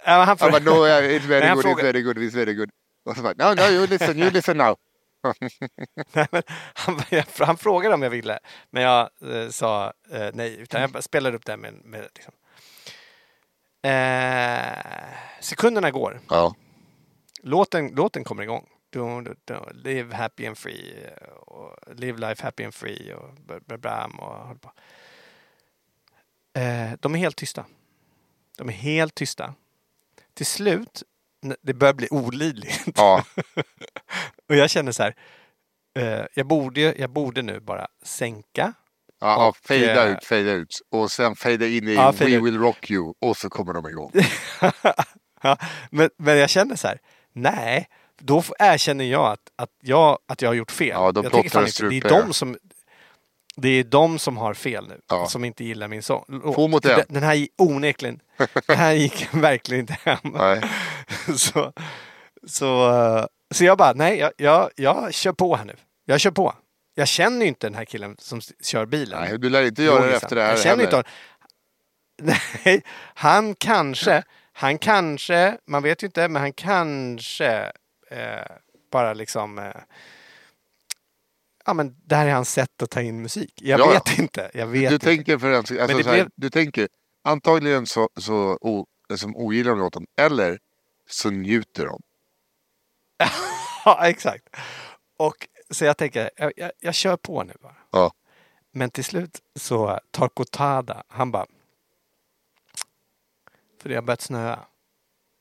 [0.05, 2.71] Ja, han bara, no, it's very good, it's very good, it's very good.
[3.07, 4.77] Och så bara, no, no, you listen, you listen now.
[6.13, 6.43] Nej, men
[6.75, 7.01] han,
[7.39, 8.39] han frågade om jag ville,
[8.71, 10.57] men jag eh, sa eh, nej.
[10.61, 12.35] Utan jag spelade upp det med, med liksom.
[13.83, 16.21] eh, sekunderna går.
[16.29, 16.55] Ja,
[17.43, 18.69] Låten, låten kommer igång.
[18.91, 21.05] Du, du, du, live happy and free.
[21.05, 23.13] eh, Och live life happy and free.
[23.15, 23.35] Och
[23.67, 24.73] bla, bla, och på.
[26.61, 27.65] Eh, de är helt tysta.
[28.59, 29.55] De är helt tysta.
[30.35, 31.03] Till slut,
[31.63, 32.89] det börjar bli olidligt.
[32.97, 33.25] ja,
[34.49, 35.15] Och jag känner så här.
[35.99, 38.73] Eh, jag, borde, jag borde nu bara sänka.
[39.21, 40.81] ja, Och, fejda eh, ut, fejda ut.
[40.91, 42.43] Och sen fejda in i Ja, We ut.
[42.45, 43.15] will rock you.
[43.21, 44.13] Och så kommer de igång.
[45.43, 45.57] ja,
[45.91, 46.99] men, men jag känner så här.
[47.33, 47.89] Nej,
[48.21, 50.89] då erkänner jag att, att, jag, att jag har gjort fel.
[50.89, 52.57] Ja, då jag tänker fan inte, det är de som
[53.57, 55.01] det är de som har fel nu.
[55.09, 55.27] Ja.
[55.27, 56.25] Som inte gillar min sång.
[56.55, 56.83] Två mot.
[56.83, 58.21] Den, den här onekligen.
[58.67, 60.19] den här gick verkligen inte hem.
[60.23, 60.63] Nej.
[61.37, 61.73] så,
[62.47, 65.75] så, eh, så jag bara, nej, jag, jag, jag kör på här nu.
[66.05, 66.55] Jag kör på.
[66.95, 69.21] Jag känner ju inte den här killen som kör bilen.
[69.21, 70.23] Nej, du lär inte göra det Långsamt.
[70.23, 70.85] efter det här Jag känner heller.
[70.85, 71.11] inte honom.
[72.65, 72.83] Nej,
[73.15, 77.73] han kanske, han kanske, man vet ju inte, men han kanske
[78.11, 78.47] eh,
[78.93, 79.65] bara liksom eh,
[81.67, 83.53] Ja men det här är hans sätt att ta in musik.
[83.57, 84.01] Jag Ja, ja.
[84.07, 84.51] vet inte.
[84.55, 85.07] Jag vet Du inte.
[85.07, 86.89] tänker för en, alltså, det så här, blev- du tänker
[87.25, 90.59] antagligen så, så o, som ogillar de låten eller
[91.07, 92.03] så njuter de.
[93.85, 94.49] Ja, exakt.
[95.17, 97.77] Och så jag tänker, jag, jag, jag kör på nu bara.
[97.91, 98.13] Ja.
[98.73, 101.47] Men till slut så tar Kotada, han bara...
[103.83, 104.59] För det har börjat snöa.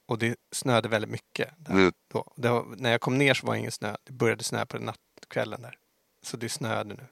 [0.06, 1.50] Och det snöade väldigt mycket.
[1.58, 1.94] Där, Mm.
[2.08, 2.34] då.
[2.36, 3.96] Var, när jag kom ner så var det ingen snö.
[4.04, 5.78] Det började snöa på nattkvällen där.
[6.22, 7.08] Så det snöade nu.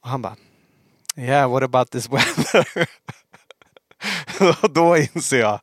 [0.00, 0.36] Och han bara...
[1.16, 2.88] Yeah, what about this weather?
[4.64, 5.60] och då inser jag...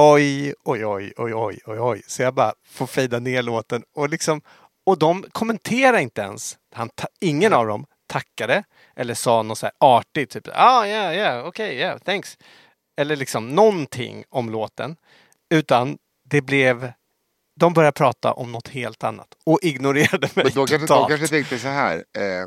[0.00, 2.02] Oj, oj, oj, oj, oj, oj, oj.
[2.06, 4.40] Så jag bara får fejda ner låten och liksom...
[4.86, 6.58] Och de kommenterar inte ens.
[6.74, 8.64] Han, ingen av dem tackade
[8.96, 10.30] eller sa något så här artigt.
[10.30, 12.38] Typ ah, yeah, yeah, okej, yeah, thanks.
[12.96, 14.96] Eller liksom någonting om låten.
[15.54, 15.98] Utan
[16.30, 16.92] det blev...
[17.60, 21.08] De började prata om något helt annat och ignorerade mig Men då kanske, de totalt.
[21.08, 21.96] kanske tänkte så här.
[21.96, 22.46] Eh,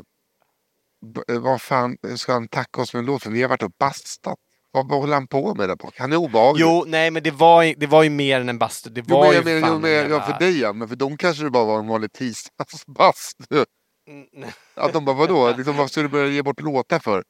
[1.40, 3.30] vad fan ska han tacka oss med en låt för?
[3.30, 4.38] Vi har varit och bastat.
[4.74, 5.94] Vad, håller han på med där bak?
[5.98, 6.62] Han är obehaglig.
[6.62, 8.90] Jo, nej, men det var, det var ju mer än en bastu.
[8.90, 10.88] Det Jo, var men, ju menar, fan jo, men, en ja, för dig ja, men
[10.88, 13.64] för dem kanske det bara var en vanlig tisdagsbastu.
[14.08, 15.54] Mm, Att de bara, vadå?
[15.56, 17.24] Liksom, vad ska du börja ge bort låtar för?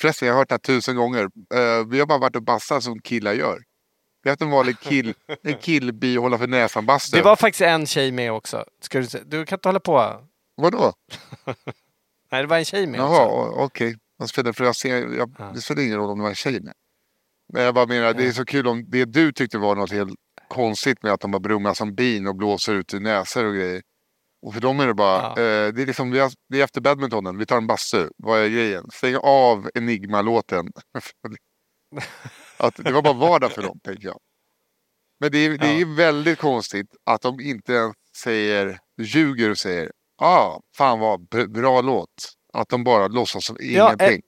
[0.00, 1.22] Förresten, jag har hört det här tusen gånger.
[1.54, 3.58] Eh, vi har bara varit och bastat som killar gör.
[4.22, 7.16] Vi har haft en vanlig kill, en killbi hålla för näsan-bastu.
[7.16, 8.64] Det var faktiskt en tjej med också.
[8.80, 10.20] Ska du, du kan inte hålla på.
[10.56, 10.92] Vadå?
[12.30, 13.60] Nej, det var en tjej med Jaha, också.
[13.60, 13.96] okej.
[14.18, 15.44] Jag spelar, för jag ser, jag, Ja.
[15.54, 16.74] Det spelar ingen roll om det var en tjej med.
[17.52, 20.14] Men jag bara menar, det är så kul om det du tyckte var något helt
[20.48, 23.82] konstigt med att de bara brummar som bin och blåser ut i näsor och grejer.
[24.42, 25.28] Och för dem är det bara, Ja.
[25.30, 28.08] eh, det är liksom, vi är efter badmintonen, vi tar en bastu.
[28.16, 28.90] Vad är grejen?
[28.92, 30.66] Stäng av Enigma-låten.
[32.58, 34.18] att det var bara vardag för dem, tänker jag.
[35.20, 35.86] Men det är, det är Ja.
[35.96, 41.80] väldigt konstigt att de inte ens säger, ljuger och säger, ah, fan vad br- bra
[41.80, 42.32] låt.
[42.56, 44.22] Att de bara låtsas som Ja, ingenting.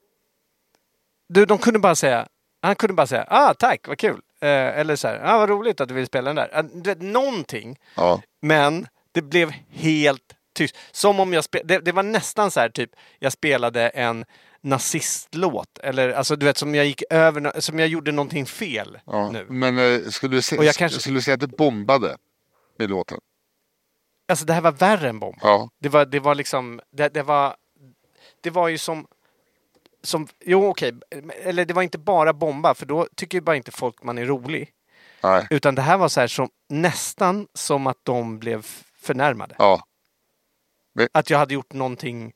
[1.28, 2.28] Du, de kunde bara säga,
[2.62, 4.20] han kunde bara säga, ah tack, vad kul.
[4.40, 6.82] Eh, eller så här, ah vad roligt att du vill spela den där.
[6.84, 7.78] Vet, någonting.
[7.94, 8.22] Ja.
[8.42, 10.22] Men det blev helt
[10.54, 10.76] tyst.
[10.92, 14.24] Som om jag spelade, det, det var nästan så här typ, jag spelade en
[14.60, 15.78] nazistlåt.
[15.82, 19.46] Eller alltså du vet som jag gick över, som jag gjorde någonting fel Ja, nu.
[19.48, 22.16] men eh, skulle, du se, kanske- skulle du säga att du bombade
[22.78, 23.18] med låten?
[24.28, 25.36] Alltså det här var värre än bomb.
[25.42, 25.68] Ja.
[25.80, 27.56] Det var, det var liksom, det, det var,
[28.40, 29.06] det var ju som,
[30.02, 30.92] som, jo okej,
[31.42, 34.24] eller det var inte bara bomba för då tycker ju bara inte folk man är
[34.24, 34.72] rolig.
[35.22, 35.46] Nej.
[35.50, 39.54] Utan det här var så här som, nästan som att de blev förnärmade.
[39.58, 39.84] Ja.
[41.12, 42.32] Att jag hade gjort någonting,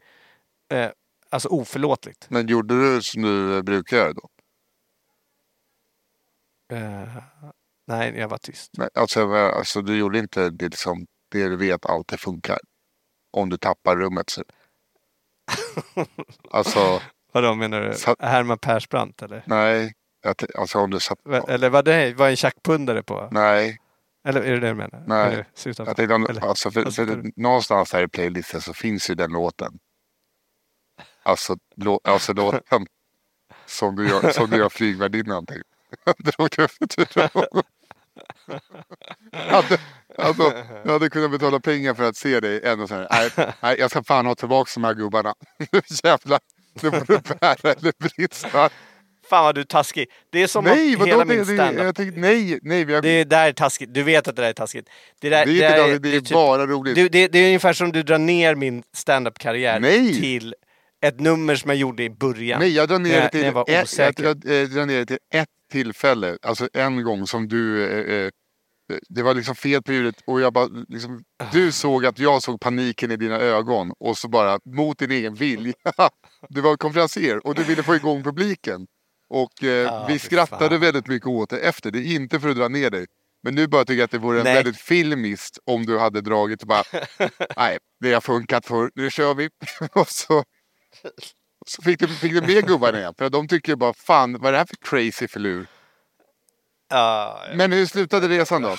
[0.73, 0.91] eh,
[1.31, 2.31] alltså oförlåtligt.
[2.31, 4.29] Men gjorde du som du brukar göra då?
[6.73, 7.17] Eh,
[7.87, 8.71] nej, jag var tyst.
[8.79, 12.59] Nej, alltså, alltså du gjorde inte det, liksom, det du vet alltid funkar?
[13.31, 14.31] Om du tappar rummet.
[14.31, 14.43] Så.
[16.51, 17.95] alltså, Vadå menar du?
[17.95, 19.43] Så- Herman Persbrandt eller?
[19.47, 19.93] nej.
[20.55, 21.19] Alltså om du satt...
[21.49, 23.29] Eller var det var en tjackpundare på?
[23.31, 23.79] Nej,
[24.29, 25.05] Eller är det det du menar?
[25.07, 25.27] Nej.
[25.27, 25.47] Eller,
[25.87, 27.33] jag tänkte, om- eller- alltså, för, vad för, du?
[27.37, 29.79] någonstans här i playlisten så finns ju den låten.
[31.23, 32.87] Alltså, lå, alltså låten
[33.67, 35.47] som du gör, som du gör flygvärdinnan.
[36.19, 37.31] Drog du för.
[37.35, 37.65] Jag
[39.33, 39.79] hade,
[40.19, 40.53] alltså,
[40.85, 43.07] jag hade kunnat betala pengar för att se dig ändå så här.
[43.37, 45.35] Nej, nej jag ska fan ha tillbaka de här gubbarna.
[45.73, 46.41] Nu jävlar.
[46.83, 48.71] Nu får du bära eller brista.
[49.31, 50.07] Fan vad du är taskig.
[50.31, 51.99] Det är som Nej, att hela Det, min det, standup.
[51.99, 52.95] jag nej, nej.
[52.95, 53.95] Har, Det där är taskigt.
[53.95, 54.89] Du vet att det där är taskigt.
[55.21, 56.95] Det, där, det är inte där det, det är typ- bara roligt.
[56.95, 59.81] du, det, det är ungefär som du drar ner min standup-karriär
[60.21, 60.55] till
[61.07, 62.61] ett nummer som jag gjorde i början.
[62.61, 64.25] Nej, jag drar ner När till, när jag var ett, jag osäker.
[64.27, 66.39] eh, drar ner till ett tillfälle.
[66.43, 67.85] Alltså en gång som du...
[67.87, 68.31] Eh, eh,
[69.09, 72.61] det var liksom fel på ljudet och jag bara liksom, Du såg att jag såg
[72.61, 75.75] paniken i dina ögon och så bara mot din egen vilja.
[76.49, 78.87] Du var konferencier och du ville få igång publiken.
[79.29, 80.81] Och eh, Ah, vi skrattade fan.
[80.81, 81.91] väldigt mycket åt det efter.
[81.91, 83.07] Det är inte för att dra ner dig.
[83.43, 84.55] Men nu bara tycker jag att det vore Nej.
[84.55, 86.83] väldigt filmiskt om du hade dragit och bara
[87.57, 89.49] Nej, det har funkat för nu kör vi.
[89.93, 90.45] och så
[91.67, 93.15] så fick du, fick du med gubbarna igen.
[93.19, 95.67] För de tycker bara fan vad är det här för crazy filur?
[96.91, 98.77] Ja, Men hur slutade resan då?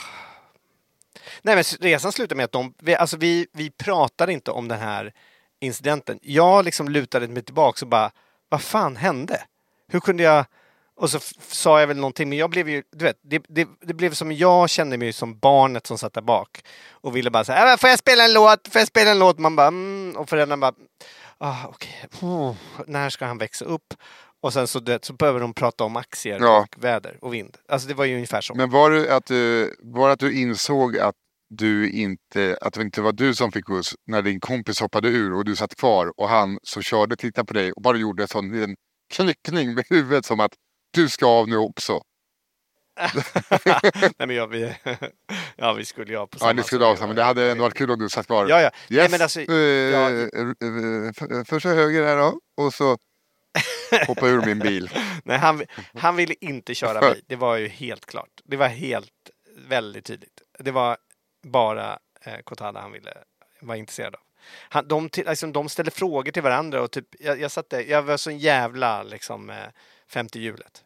[1.42, 4.80] Nej men resan slutade med att de, vi, alltså vi, vi pratade inte om den
[4.80, 5.14] här
[5.60, 6.20] incidenten.
[6.22, 8.12] Jag liksom lutade mig tillbaka och bara,
[8.50, 9.44] vad fan hände?
[9.88, 10.46] Hur kunde jag,
[10.96, 13.94] Och så sa jag väl någonting, men jag blev ju, du vet, det, det, det
[13.94, 17.78] blev som jag kände mig som barnet som satt där bak och ville bara säga,
[17.78, 19.40] får jag spela en låt, får jag spela en låt?
[19.40, 20.74] Man bara, mm, och föräldrarna bara,
[21.44, 22.56] ah, okej, oh,
[22.88, 23.94] när ska han växa upp?
[24.42, 26.60] Och sen så, du vet, så behöver de prata om aktier Ja.
[26.60, 27.58] och väder och vind.
[27.70, 28.56] Alltså det var ju ungefär så.
[28.56, 31.16] Men var det att du, var det att du insåg att
[31.50, 35.34] du inte, att det inte var du som fick skjuts när din kompis hoppade ur
[35.34, 38.28] och du satt kvar och han som körde tittade på dig och bara gjorde en
[38.28, 38.76] sån liten
[39.14, 40.52] knyckning med huvudet som att
[40.94, 42.02] du ska av nu också.
[44.18, 44.76] Nej men jag, vi,
[45.56, 47.64] ja vi skulle ju ha på samma Ja, ni skulle av men det hade ändå
[47.64, 48.48] varit kul om du satt kvar.
[48.50, 48.70] Ja, ja.
[48.90, 49.12] Nej, Yes.
[49.12, 50.10] men alltså, eh, ja.
[50.10, 50.26] eh,
[51.10, 52.98] f- första höger här då och så
[54.08, 54.90] hoppa ur min bil.
[55.24, 57.22] Nej, han, han ville inte köra mig.
[57.28, 58.30] Det var ju helt klart.
[58.44, 59.12] Det var helt
[59.68, 60.42] väldigt tydligt.
[60.60, 60.98] Det var
[61.44, 63.14] bara eh, Kotada han ville
[63.62, 64.22] vara intresserad av.
[64.70, 68.02] Han, de, liksom, de ställde frågor till varandra och typ, jag, jag satt där, jag
[68.02, 69.56] var så jävla liksom eh,
[70.10, 70.84] femte hjulet.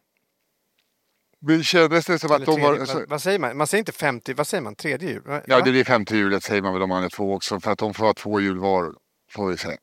[1.40, 2.86] Men kändes det som att de var...
[2.86, 3.58] Så, vad, säger man?
[3.58, 4.76] Man säger inte femte, vad säger man?
[4.76, 5.22] Tredje hjul?
[5.26, 5.42] Va?
[5.48, 7.80] ja, det blir femte hjulet säger man väl om man är två också för att
[7.80, 8.94] de får ha två hjul var.
[9.32, 9.78] Får vi säga.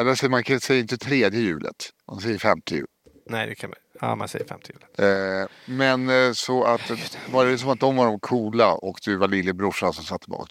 [0.00, 1.90] Eller så man säga inte tredje hjulet.
[2.10, 2.86] Man säger femte hjul.
[3.26, 3.78] Nej, det kan man.
[4.00, 4.98] Ja, man säger femte hjulet.
[4.98, 6.90] Eh, men eh, så att
[7.30, 10.48] var det som att de var de coola och du var lillebrorsan som satt bak?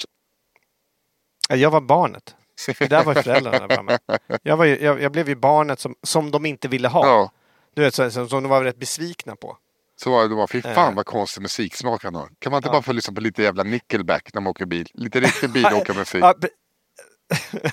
[1.50, 2.36] Ja, Jag var barnet.
[2.80, 3.84] Det där var föräldrarna.
[3.84, 4.00] var.
[4.44, 7.08] Jag, var ju, jag, jag blev ju barnet som, som de inte ville ha.
[7.08, 7.32] Ja,
[7.74, 9.58] Du vet, så, som, som de var rätt besvikna på.
[10.04, 10.28] Så var det.
[10.30, 10.96] De var, fy fan Eh.
[10.96, 12.30] vad konstig musiksmak han har.
[12.40, 12.72] Kan man inte Ja.
[12.74, 14.88] bara få lyssna på lite jävla nickelback när man åker bil?
[14.94, 16.24] Lite riktig bilåkarmusik.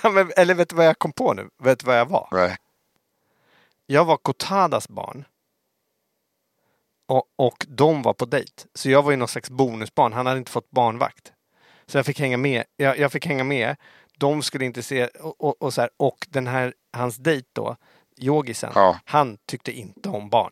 [0.37, 1.49] Eller vet du vad jag kom på nu?
[1.63, 2.27] Vet du vad jag var?
[2.31, 2.57] Nej.
[3.85, 5.25] Jag var Kotadas barn.
[7.07, 8.51] Och, och de var på dejt.
[8.73, 10.13] Så jag var ju någon slags bonusbarn.
[10.13, 11.33] Han hade inte fått barnvakt.
[11.85, 12.63] Så jag fick hänga med.
[12.77, 13.75] Jag, jag fick hänga med.
[14.17, 15.89] De skulle inte se och, och, och så här.
[15.97, 17.75] Och den här, hans dejt då,
[18.17, 18.99] yogisen, Ja.
[19.05, 20.51] han tyckte inte om barn.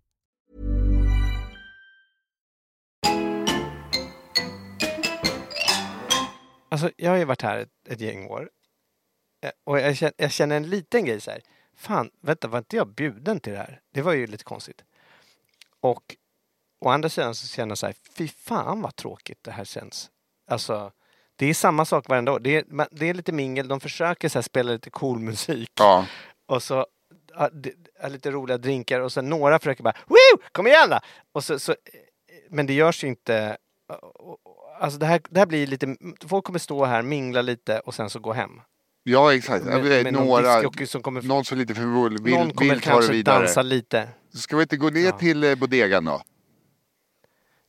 [6.71, 8.49] Alltså, jag har ju varit här ett, ett gäng år.
[9.43, 11.41] Eh, Och jag känner, jag känner en liten grej så här.
[11.75, 13.81] Fan, vänta, var inte jag bjuden till det här?
[13.93, 14.83] Det var ju lite konstigt.
[15.79, 16.15] Och
[16.85, 20.11] å andra sidan så känner jag så här, fy fan vad tråkigt det här känns.
[20.47, 20.91] Alltså,
[21.35, 22.39] det är samma sak varenda år.
[22.39, 25.71] Det är, det är lite mingel, de försöker så här spela lite cool musik.
[25.79, 26.05] Ja.
[26.45, 26.85] Och så
[27.33, 27.73] ja, det,
[28.09, 30.41] lite roliga drinkar och sen några försöker bara Woo!
[30.51, 30.99] Kom igen då!
[31.31, 31.75] Och så, så,
[32.49, 33.57] men det görs ju inte.
[34.81, 35.95] Alltså det här, det här blir lite,
[36.27, 38.61] folk kommer stå här, mingla lite och sen så gå hem.
[39.03, 39.65] Ja, exakt.
[39.65, 42.71] Med, Med, någon några, discjockey som kommer, någon som lite för full vill, någon kommer
[42.73, 43.39] vill kanske vidare.
[43.39, 44.09] dansa lite.
[44.33, 45.17] Ska vi inte gå ner Ja.
[45.17, 46.21] till eh, bodegan då?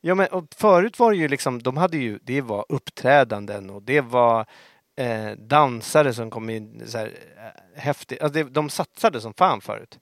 [0.00, 4.00] Ja men förut var det ju liksom, de hade ju, det var uppträdanden och det
[4.00, 4.46] var
[4.96, 7.06] eh, dansare som kom in så här
[7.36, 8.22] eh, häftigt.
[8.22, 9.98] Alltså det, de satsade som fan förut.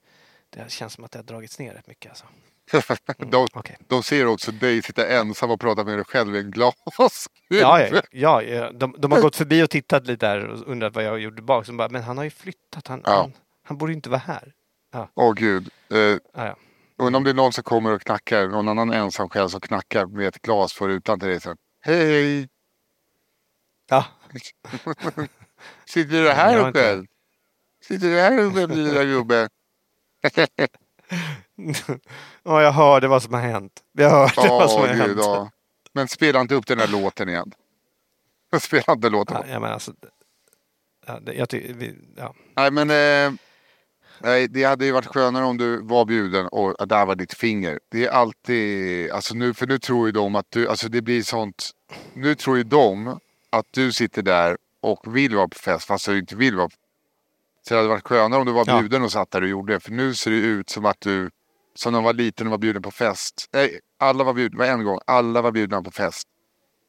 [0.50, 2.24] Det känns som att det har dragits ner rätt mycket alltså.
[3.18, 3.76] de, okej.
[3.88, 7.10] de ser också dig sitta ensam och prata med dig själv i en glaskub.
[7.48, 8.72] Ja, ja, ja, ja.
[8.72, 11.66] De, de har gått förbi och tittat lite där och undrat vad jag gjorde bak.
[11.66, 12.86] Så bara, men han har ju flyttat.
[12.86, 13.20] Han, Ja.
[13.20, 13.32] han,
[13.64, 14.52] han borde inte vara här.
[15.14, 15.70] Åh gud.
[15.90, 16.56] Eh, Ja, ja.
[16.98, 20.06] undrar om det är någon som kommer och knackar, någon annan ensam själv som knackar
[20.06, 21.40] med ett glas för utan till dig.
[21.80, 22.48] Hej!
[23.90, 24.04] ja.
[25.84, 27.04] Sitter du här har inte-?
[27.84, 29.48] Sitter du här själv lilla gubbe?
[32.42, 33.72] Ja, jag hörde vad som har hänt.
[33.92, 35.12] Jag hörde vad som har Ja, hänt.
[35.18, 35.50] ja.
[35.92, 37.52] Men spela inte upp den här låten igen.
[38.60, 39.36] Spela inte låten.
[39.40, 39.92] Ja, ja, men alltså,
[41.06, 42.34] ja, det, jag ty, vi, ja.
[42.56, 43.32] Nej, men eh,
[44.50, 47.80] det hade ju varit skönare om du var bjuden och där var ditt finger.
[47.90, 51.22] Det är alltid, alltså nu, för nu tror ju de att du, alltså det blir
[51.22, 51.70] sånt.
[52.14, 53.18] Nu tror ju de
[53.50, 56.74] att du sitter där och vill vara på fest fast du inte vill vara på
[57.68, 58.80] Så det hade varit skönare om du var Ja.
[58.80, 59.80] bjuden och satt där och gjorde det.
[59.80, 61.30] För nu ser det ut som att du,
[61.80, 63.46] som när man var liten och var bjuden på fest.
[63.52, 66.28] Nej, alla var bjudna, var en gång, alla var bjudna på fest.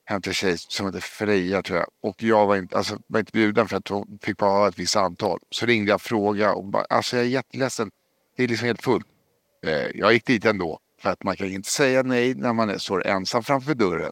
[0.05, 1.87] Hem till en tjej som hette Freja tror jag.
[2.03, 4.79] Och jag var inte, alltså, var inte bjuden för att hon fick bara ha ett
[4.79, 5.39] visst antal.
[5.49, 7.91] Så ringde jag och frågade och bara, alltså jag är jätteledsen.
[8.37, 9.05] Det är liksom helt fullt.
[9.65, 10.79] Eh, jag gick dit ändå.
[11.01, 14.11] För att man kan inte säga nej när man står ensam framför dörren.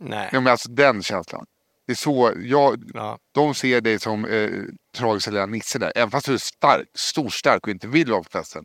[0.00, 0.28] Nej.
[0.32, 1.46] Ja, men alltså den känslan.
[1.86, 3.18] Det är så, jag, Ja.
[3.32, 4.50] de ser dig som eh,
[4.96, 5.92] tragiska lilla Nisse där.
[5.94, 8.64] Även fast du är stark, stor stark och inte vill vara på festen.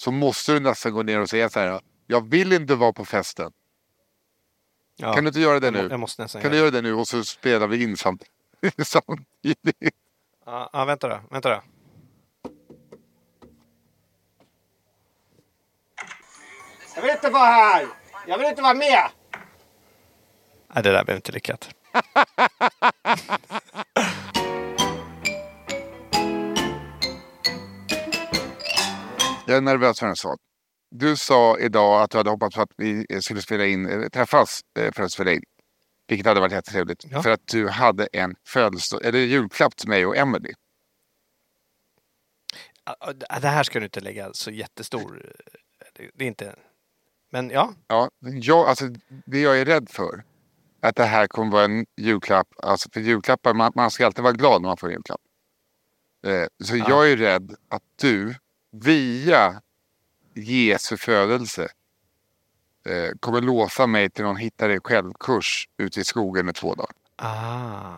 [0.00, 1.80] Så måste du nästan gå ner och säga så här.
[2.06, 3.52] Jag vill inte vara på festen.
[4.96, 5.14] Ja.
[5.14, 5.88] Kan du inte göra det nu?
[5.90, 8.22] Jag måste nästan Kan du göra göra det nu och så spelar vi in samt-
[8.84, 9.94] samtidigt?
[10.46, 11.20] Ja, ja, vänta då.
[11.30, 11.62] Vänta då.
[16.94, 17.86] Jag vill inte vara här!
[18.26, 19.10] Jag vill inte vara med!
[20.74, 21.74] Nej, det där blev inte lyckat.
[29.46, 30.40] Jag är nervös för en sak.
[30.90, 34.60] Du sa idag att du hade hoppats på att vi skulle spela in, eh, träffas
[34.78, 35.42] eh, för att spela in.
[36.08, 37.04] Vilket hade varit jättetrevligt.
[37.10, 37.22] Ja.
[37.22, 40.52] För att du hade en födelsedag, eller julklapp till mig och Emily.
[42.84, 45.32] Ja, Det här ska du inte lägga så jättestor...
[45.94, 46.56] det- Det är inte...
[47.32, 47.74] Men ja.
[47.86, 48.84] Ja, jag, alltså,
[49.26, 50.24] det jag är rädd för
[50.82, 52.48] att det här kommer vara en julklapp.
[52.56, 55.20] Alltså för julklappar, man, man ska alltid vara glad när man får en julklapp.
[56.26, 58.34] Eh, så jag är rädd att du
[58.70, 59.62] via
[60.34, 61.68] Jesu födelse
[62.86, 66.90] eh, kommer låsa mig till någon hitta dig själv-kurs ute i skogen i två dagar.
[67.16, 67.94] Ah.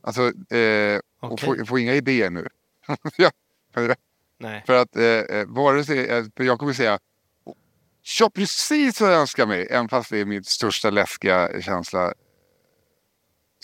[0.00, 2.48] Alltså, eh, och få, få inga idéer nu.
[3.16, 3.30] ja,
[4.38, 4.62] Nej.
[4.66, 6.98] för att eh, eh, vare sig, eh, jag kommer säga
[8.20, 9.66] Ja, precis vad jag önskar mig.
[9.70, 12.14] Även fast det är min största läskiga känsla.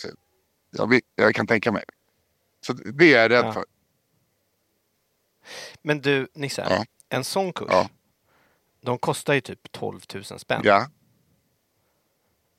[0.01, 0.07] Så,
[0.71, 1.83] Jag, vet- jag kan tänka mig.
[2.65, 3.53] Så det är jag rädd Ja.
[3.53, 3.65] för.
[5.83, 6.67] Men du, Nisse.
[6.69, 6.85] Ja.
[7.09, 7.67] En sån kurs.
[7.71, 7.89] Ja.
[8.81, 10.61] De kostar ju typ 12 000 spänn.
[10.63, 10.87] Ja.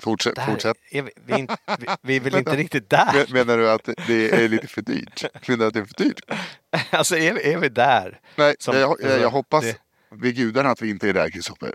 [0.03, 0.39] Fortsätt.
[0.47, 0.77] Fortsätt.
[0.93, 3.13] Vi, vi, inte, vi, vi är väl inte riktigt där?
[3.15, 5.25] Men- Menar du att det är lite för dyrt?
[5.49, 6.21] Menar du att det är för dyrt?
[6.91, 8.21] Alltså är, vi- är vi där?
[8.37, 9.77] Nej, Som- jag, jag, jag hoppas det-
[10.11, 11.75] vid gudarna att vi inte är där, Kristoffer.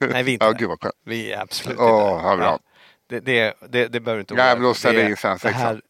[0.00, 0.58] Nej, vi är inte ja, där.
[0.58, 0.94] Gud vad skönt.
[1.04, 2.22] Vi är absolut inte där.
[2.22, 2.58] vad bra.
[3.06, 5.48] Det, det, det, det behöver du inte Ja, oroa dig för.
[5.48, 5.82] här,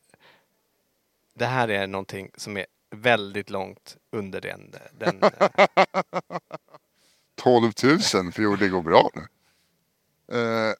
[1.35, 4.74] det här är någonting som är väldigt långt under den.
[4.99, 5.20] den
[7.34, 8.01] 12 000
[8.32, 9.26] för det går bra nu.
[10.38, 10.74] Eh,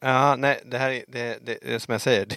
[0.00, 2.36] ja, nej, det här är, det, det, det som jag säger, det,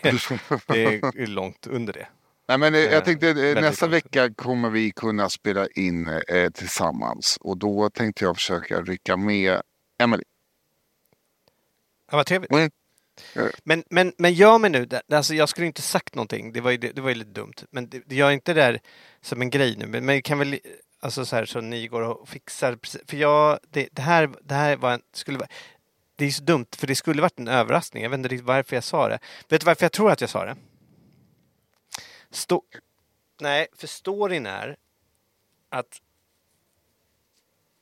[0.67, 0.83] det
[1.21, 2.07] är långt under det.
[2.47, 6.49] Nej, men eh, jag tänkte eh, väldigt nästa vecka kommer vi kunna spela in eh,
[6.49, 9.61] tillsammans och då tänkte jag försöka rycka med
[10.03, 10.23] Emily.
[12.11, 12.51] Ja, vad trevligt.
[13.33, 16.71] Men, Men, men, men gör mig nu, alltså jag skulle inte sagt någonting, det var
[16.71, 17.53] ju, det, var ju lite dumt.
[17.71, 18.79] Men det, det gör inte det där
[19.21, 19.87] som en grej nu.
[19.87, 20.59] Men, men kan väl,
[20.99, 24.75] alltså så här så ni går och fixar, för jag, det, det här, det här
[24.75, 25.49] var en, skulle vara,
[26.15, 28.03] det är så dumt, för det skulle varit en överraskning.
[28.03, 29.19] Jag vet inte riktigt varför jag sa det.
[29.49, 30.55] Vet du varför jag tror att jag sa det?
[32.29, 32.63] Stå,
[33.41, 34.77] nej, för storyn är
[35.69, 36.01] att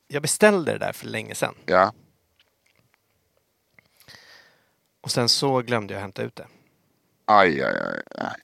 [0.07, 1.55] jag beställde det där för länge sedan.
[1.65, 1.93] ja,
[5.01, 6.47] Och sen så glömde jag hämta ut det.
[7.25, 8.41] aj, aj, aj, aj.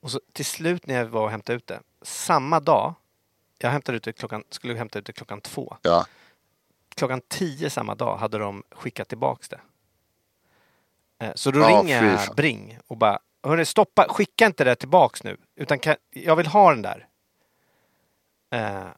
[0.00, 2.94] Och så till slut när jag var och hämtade ut det, samma dag,
[3.58, 5.76] jag hämtade ut det klockan, skulle hämta ut det klockan två.
[5.82, 6.06] Ja.
[6.94, 9.60] Klockan tio samma dag hade de skickat tillbaks det.
[11.18, 12.36] Eh, Så då Ja, ringer jag.
[12.36, 16.70] Bring och bara, hörni stoppa, skicka inte det tillbaks nu, utan kan, jag vill ha
[16.70, 17.08] den där.
[18.50, 18.88] Eh,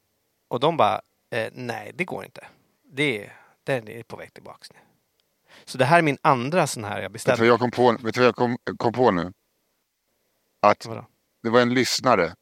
[0.48, 1.00] och de bara,
[1.30, 2.46] eh, nej det går inte.
[2.82, 3.30] Det,
[3.64, 4.78] den är på väg tillbaks nu.
[5.66, 7.42] Så det här är min andra sån här jag Vet du beställde.
[7.42, 9.32] vad jag kom på, vet jag kom, kom på nu?
[10.60, 11.06] Att Vadå?
[11.42, 12.34] det var en lyssnare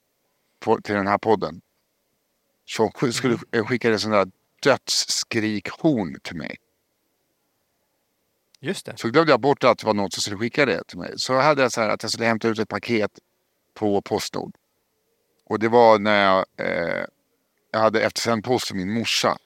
[0.61, 1.61] på, till den här podden
[2.65, 3.67] som sk- skulle Mm.
[3.67, 4.27] skicka en sån där
[4.63, 6.57] dödsskrikhorn till mig.
[8.61, 8.97] Just det.
[8.99, 11.13] Så glömde jag bort att det var någon som skulle skicka det till mig.
[11.17, 13.11] Så hade jag så här att jag skulle hämta ut ett paket
[13.75, 14.57] på Postnord.
[15.45, 17.05] Och det var när jag, eh,
[17.71, 19.37] jag hade eftersänd post till min morsa.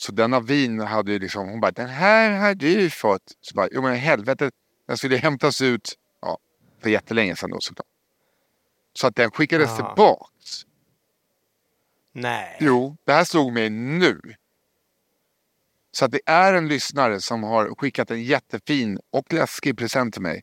[0.00, 3.22] Så denna vin hade ju liksom, hon bara, den här har du fått.
[3.40, 4.50] Så bara, jo men helvete,
[4.86, 6.38] den skulle hämtas ut ja,
[6.82, 7.86] för jättelänge sedan då såklart.
[8.92, 10.66] Så att den skickades tillbaks.
[12.12, 12.56] Nej.
[12.60, 14.20] Jo, det här slog mig nu.
[15.92, 20.22] Så att det är en lyssnare som har skickat en jättefin och läskig present till
[20.22, 20.42] mig.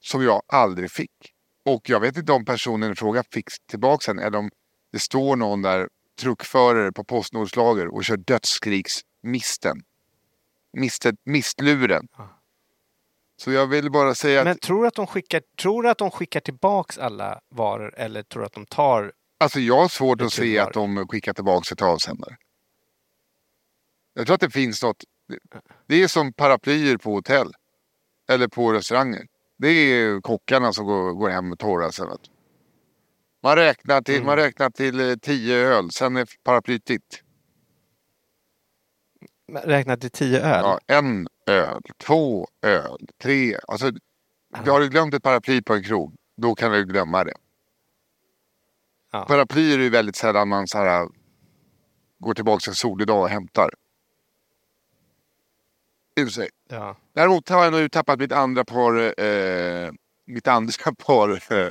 [0.00, 1.34] Som jag aldrig fick.
[1.64, 4.50] Och jag vet inte om personen i fråga fick tillbaka den eller om
[4.92, 5.88] det står någon där
[6.20, 9.82] truckförare på Postnordslager och kör dödsskriksmisten.
[10.72, 12.08] Mistet, mistluren.
[13.36, 16.10] Så jag vill bara säga att Men tror du att de skickar, tror att de
[16.10, 19.12] skickar tillbaks alla varor eller tror du att de tar...
[19.38, 22.36] Alltså jag har svårt att se att de skickar tillbaka ett avsändare.
[24.14, 25.04] Jag tror att det finns något.
[25.86, 27.52] Det är som paraplyer på hotell.
[28.28, 29.26] Eller på restauranger.
[29.58, 32.08] Det är kockarna som går, går hem med torra sen.
[33.42, 37.22] Man räknar till, man räknar till eh, tio öl, sen är paraplyet ditt.
[39.52, 40.60] Räknat till tio öl?
[40.64, 43.56] Ja, en öl, två öl, tre.
[43.68, 43.92] Alltså,
[44.66, 47.34] har du glömt ett paraply på en krog, då kan du glömma det.
[49.12, 49.24] Ja.
[49.24, 51.08] Paraplyer är ju väldigt sällan man så här,
[52.18, 53.70] går tillbaka en solig dag och hämtar.
[56.16, 56.48] I och för sig.
[56.68, 56.96] Ja.
[57.12, 59.90] Däremot har jag nog tappat mitt andra par, eh,
[60.26, 60.72] mitt andra
[61.06, 61.70] par eh,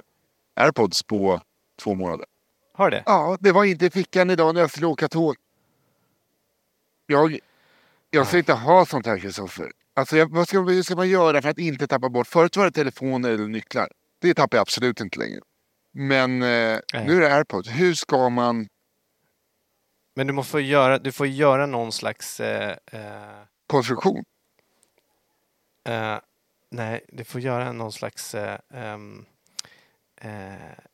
[0.56, 1.42] airpods på
[1.84, 2.26] två månader.
[2.74, 3.04] Har det?
[3.06, 5.36] Ja, det var inte i fickan idag när jag skulle åka tåg.
[7.06, 7.40] Jag,
[8.10, 9.72] jag ska inte ha sånt här Kristoffer.
[9.94, 12.28] Alltså, jag, vad ska, vad ska man göra för att inte tappa bort?
[12.28, 13.88] Förut var det telefoner eller nycklar.
[14.22, 15.42] Det tappar jag absolut inte längre.
[15.94, 17.70] Men eh, nu är det airpods.
[17.70, 18.68] Hur ska man...
[20.16, 22.40] Men du måste göra, du får göra någon slags...
[22.40, 24.24] Eh, eh, Konstruktion?
[25.90, 26.18] eh,
[26.72, 28.36] nej, du får göra någon slags...
[28.36, 29.26] Eh, ehm,
[30.22, 30.32] eh,
[30.64, 30.91] du,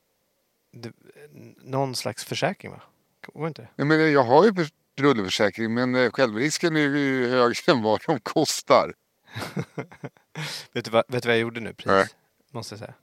[1.57, 2.81] någon slags försäkring va?
[3.33, 3.67] Går inte?
[3.75, 8.01] Jag, menar, jag har ju för- rullförsäkring men eh, självrisken är ju högre än vad
[8.07, 8.93] de kostar.
[10.73, 11.87] Vet du, vad, vet du vad jag gjorde nu precis?
[11.91, 12.07] Nej.
[12.51, 12.93] Måste jag säga.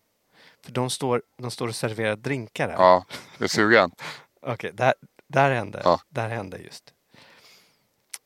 [0.63, 2.75] För de står, de står och serverar drinkar här.
[2.77, 3.07] Ja,
[3.39, 3.91] det är sugen.
[4.41, 4.95] Okej, där,
[5.27, 6.01] där hände Ja.
[6.09, 6.95] Där hände just.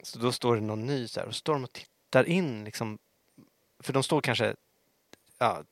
[0.03, 2.99] Så då står det någon ny så här och står de och tittar in liksom.
[3.82, 4.55] För de står kanske
[5.39, 5.62] ja,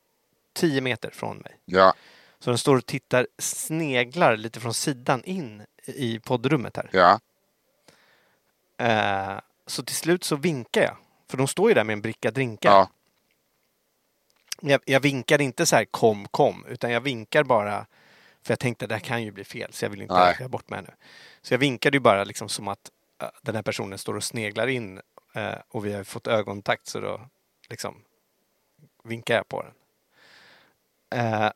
[0.53, 1.59] tio meter från mig.
[1.65, 1.93] Ja,
[2.39, 6.89] Så de står och tittar, sneglar lite från sidan in i poddrummet här.
[6.93, 7.19] ja,
[8.79, 10.97] Eh, så till slut så vinkar jag.
[11.29, 12.71] För de står ju där med en bricka drinkar.
[12.71, 12.89] ja.
[14.61, 17.85] Jag, jag vinkar inte så här kom, kom, utan jag vinkar bara
[18.43, 20.49] för jag tänkte det här kan ju bli fel så jag vill inte Nej.
[20.49, 20.93] bort mig nu.
[21.41, 24.67] Så jag vinkade ju bara liksom som att eh, den här personen står och sneglar
[24.67, 25.01] in
[25.35, 27.21] eh, och vi har fått ögonkontakt så då
[27.69, 28.03] liksom
[29.03, 29.73] vinkar jag på den.
[31.15, 31.51] Eh,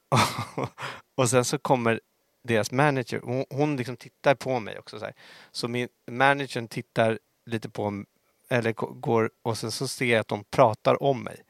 [1.15, 1.99] och sen så kommer
[2.43, 5.13] deras manager, hon, hon liksom tittar på mig också så här.
[5.51, 8.03] Så min managern tittar lite på
[8.49, 11.41] eller gå- går och sen så ser jag att de pratar om mig.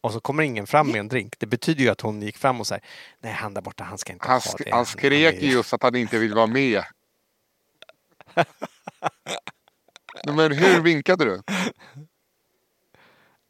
[0.00, 1.34] Och så kommer ingen fram med en drink.
[1.38, 2.78] Det betyder ju att hon gick fram och sa
[3.18, 4.70] nej han där borta han ska inte Han, ha det.
[4.70, 6.82] han skrek är- just att han inte vill vara med.
[10.26, 11.42] Men hur vinkade du?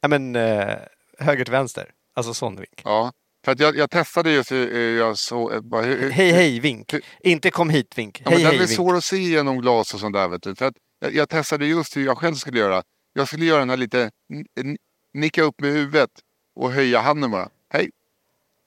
[0.01, 0.75] Ja men eh,
[1.19, 1.91] höger till vänster.
[2.13, 2.81] Alltså sån vink.
[2.85, 3.11] Ja,
[3.45, 5.53] för att jag, jag testade just hur jag såg...
[5.53, 6.93] eh, Bara, Hej hej vink.
[6.93, 8.21] hur- Inte kom hit vink.
[8.25, 8.75] Ja, Hej men hej den är vink.
[8.77, 10.27] svår att se genom glas och sånt där.
[10.27, 10.55] Vet du.
[10.55, 12.83] För att jag, jag testade just hur jag själv skulle göra.
[13.13, 14.11] Jag skulle göra den här lite...
[15.13, 16.09] Nicka upp med huvudet
[16.55, 17.49] och höja handen bara.
[17.73, 17.89] Hej!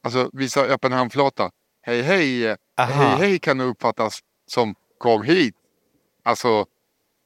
[0.03, 1.51] Alltså visa öppen handflata.
[1.83, 2.47] Hej hej!
[2.47, 3.03] eh, Aha.
[3.03, 4.19] Hej hej kan uppfattas
[4.51, 5.55] som kom hit.
[6.23, 6.67] Alltså,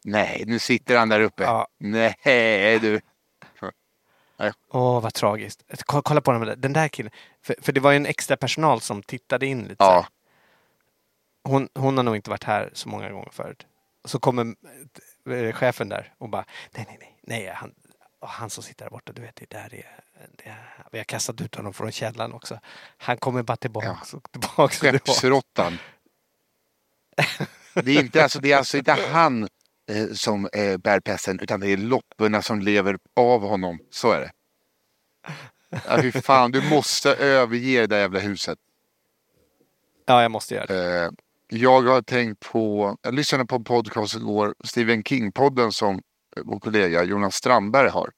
[0.04, 1.42] nej nu sitter han där uppe.
[1.42, 1.68] Ja.
[1.78, 3.00] Nej du.
[4.70, 5.62] Åh vad tragiskt.
[5.86, 7.12] Ko- Kolla på den där, den där killen.
[7.42, 9.84] För, för det var ju en extra personal som tittade in lite.
[9.84, 10.06] Ja,
[11.44, 13.66] Hon, hon har nog inte varit här så många gånger förut.
[14.04, 14.54] Så kommer
[15.30, 17.18] eh, chefen där och bara nej nej nej.
[17.22, 17.74] nej han,
[18.20, 20.00] han som sitter där borta, du vet det där är,
[20.36, 22.60] det är vi har kastat ut honom från källaren också.
[22.98, 24.14] Han kommer bara tillbaks.
[24.14, 24.78] och tillbaks.
[24.78, 25.78] skeppsråttan.
[27.74, 29.48] Det är, inte, alltså, det är alltså inte han
[29.88, 33.78] eh, som eh, bär pesten utan det är lopporna som lever av honom.
[33.90, 34.30] Så är det.
[35.86, 38.58] Ja, fy fan, du måste överge det där jävla huset.
[40.06, 41.04] Ja, jag måste göra det.
[41.04, 41.10] Eh,
[41.48, 46.00] jag har tänkt på, jag lyssnade på en podcast igår, Stephen King-podden som
[46.44, 48.10] vår kollega Jonas Strandberg har.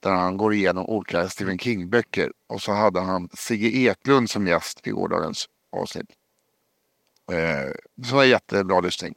[0.00, 2.32] Där han går igenom olika Stephen King-böcker.
[2.46, 6.10] Och så hade han Sigge Eklund som gäst i gårdagens avsnitt.
[7.32, 9.14] Eh, så var jättebra lyssning.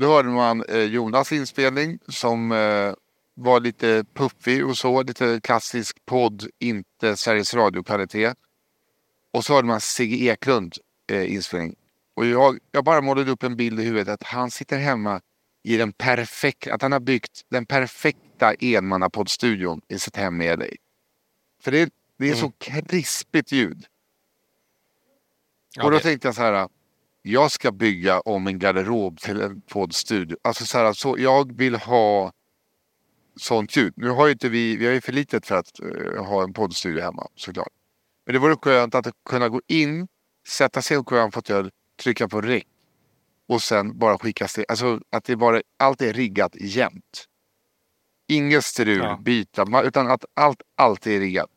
[0.00, 2.94] Då hörde man eh, Jonas inspelning som eh,
[3.34, 8.34] var lite puffig och så, lite klassisk podd, inte Sveriges Radio-kvalitet.
[9.32, 10.74] Och så hörde man Sigge Eklund
[11.10, 11.74] eh, inspelning.
[12.14, 15.20] Och jag, jag bara målade upp en bild i huvudet att han sitter hemma
[15.62, 20.66] i den perfekta, att han har byggt den perfekta enmannapoddstudion i sitt hem i LA.
[21.62, 23.86] För det, det är så krispigt ljud.
[25.76, 26.68] Ja, och då det- tänkte jag så här,
[27.22, 30.36] jag ska bygga om en garderob till en poddstudio.
[30.42, 32.32] Alltså så här, så jag vill ha
[33.40, 33.92] sånt ljud.
[33.96, 36.52] Nu har ju inte vi, vi har ju för litet för att eh, ha en
[36.52, 37.72] poddstudio hemma såklart.
[38.26, 40.08] Men det vore skönt att kunna gå in,
[40.48, 41.70] sätta sig i en fåtölj,
[42.02, 42.64] trycka på rec
[43.48, 44.64] och sen bara skicka det.
[44.68, 47.24] Alltså att det bara, allt är riggat jämt.
[48.28, 49.18] Inget strul, Ja.
[49.22, 51.50] byta, utan att allt alltid är riggat.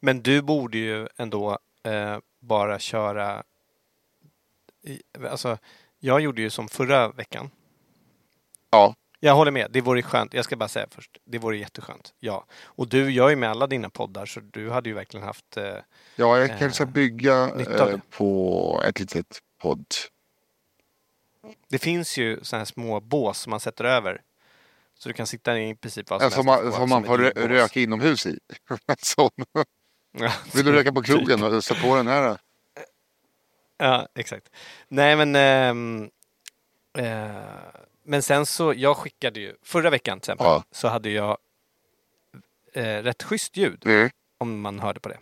[0.00, 3.42] Men du borde ju ändå eh, bara köra...
[5.30, 5.58] Alltså,
[5.98, 7.50] jag gjorde ju som förra veckan.
[8.70, 9.70] Ja, Jag håller med.
[9.70, 10.34] Det vore skönt.
[10.34, 11.10] Jag ska bara säga först.
[11.24, 12.14] Det vore jätteskönt.
[12.20, 12.46] Ja.
[12.64, 15.56] Och du gör ju med alla dina poddar så du hade ju verkligen haft...
[15.56, 15.74] Eh,
[16.16, 19.86] ja jag kanske ska bygga eh, på ett litet podd.
[21.68, 24.20] det finns ju sådana här små bås som man sätter över.
[24.98, 27.18] Så du kan sitta i princip vad som helst man, och få som man får
[27.48, 28.38] röka inomhus i.
[30.54, 31.16] Vill du röka på typ.
[31.16, 32.38] krogen och sätta på den här?
[33.78, 34.50] Ja, exakt.
[34.88, 35.36] Nej, men...
[35.36, 36.10] ehm,
[36.98, 37.34] eh,
[38.06, 40.64] men sen så, jag skickade ju, förra veckan till exempel, Ja.
[40.70, 41.38] så hade jag
[42.72, 44.10] eh, rätt schysst ljud, Mm.
[44.38, 45.18] om man hörde på det.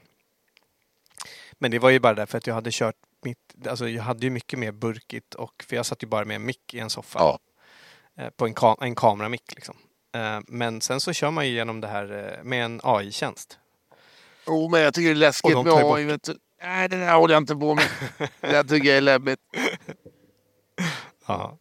[1.52, 4.30] Men det var ju bara därför att jag hade kört mitt, alltså jag hade ju
[4.30, 7.18] mycket mer burkigt och, för jag satt ju bara med en mick i en soffa.
[7.18, 7.38] Ja.
[8.22, 9.76] Eh, på en, ka- en kameramick liksom.
[10.46, 13.58] Men sen så kör man ju igenom det här med en AI-tjänst.
[14.46, 16.04] Oh, men jag tycker det är läskigt de med bort- AI.
[16.22, 16.38] du.
[16.62, 17.88] Nej, det där håller jag inte på med.
[18.40, 19.40] det där tycker jag är läbbigt.
[21.26, 21.58] Ja.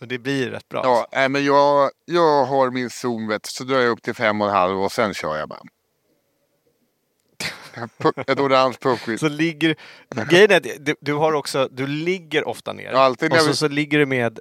[0.00, 0.80] Och det blir rätt bra.
[0.84, 4.40] Ja, nej, men jag, jag har min zon, vet så drar jag upp till fem
[4.40, 5.60] och en halv och sen kör jag bara.
[8.26, 9.20] Ett orange puffskydd.
[9.20, 9.76] Så ligger...
[10.30, 11.68] Grejen är att du, du har också...
[11.70, 12.92] Du ligger ofta ner.
[12.92, 14.40] Ja, alltid när och så, vi- så ligger du med,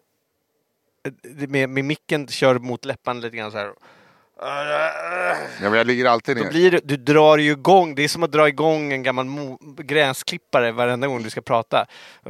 [1.48, 1.70] med...
[1.70, 3.74] Med micken kör mot läpparna lite grann så här.
[4.42, 6.50] Ja, men jag ligger alltid Då ner.
[6.50, 7.96] blir det, du drar ju igång.
[7.96, 11.86] Det är som att dra igång en gammal mo, gräsklippare varenda gång du ska prata.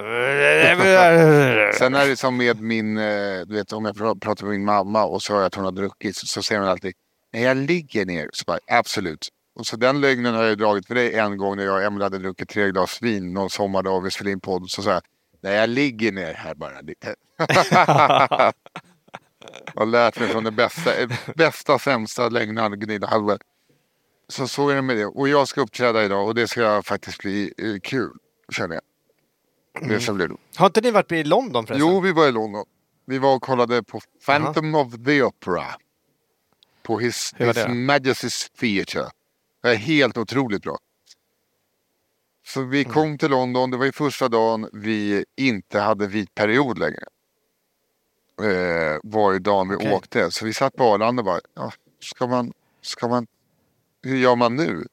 [1.74, 4.66] Sen är det som med min, eh, du vet om jag pr- pratar med min
[4.66, 6.94] mamma och så hör jag att hon har druckit så, så säger hon alltid
[7.34, 8.30] Nej jag ligger ner.
[8.34, 9.28] Så bara, absolut.
[9.60, 12.04] Och så den lögnen har jag dragit för dig en gång när jag och Emelie
[12.06, 14.70] hade druckit tre glas vin någon sommardag och vi spelade in podd.
[14.70, 15.02] Så sa jag
[15.44, 16.74] Nej jag ligger ner här bara.
[19.74, 23.40] jag har lärt mig från den bästa, eh, bästa sämsta lögnaren Gunilla Hallberg.
[24.28, 25.06] Så så är det med det.
[25.06, 28.12] Och jag ska uppträda idag och det ska faktiskt bli eh, kul
[28.52, 29.90] känner jag.
[29.90, 30.56] Det ska bli roligt.
[30.56, 31.90] Har inte ni varit i London förresten?
[31.90, 32.66] Jo, vi var i London.
[33.06, 35.66] Vi var och kollade på Phantom of the Opera.
[36.84, 37.58] På His, His?
[37.58, 39.10] Majesty's Theatre.
[39.64, 40.78] Det är helt otroligt bra.
[42.48, 42.94] Så vi Mm.
[42.94, 47.04] kom till London, det var ju första dagen vi inte hade vit period längre.
[48.42, 49.94] Eh, var ju dagen vi Okej.
[49.94, 50.32] åkte.
[50.32, 53.28] Så vi satt på Arlanda och bara, ja, ska man, ska man,
[54.04, 54.88] hur gör man nu?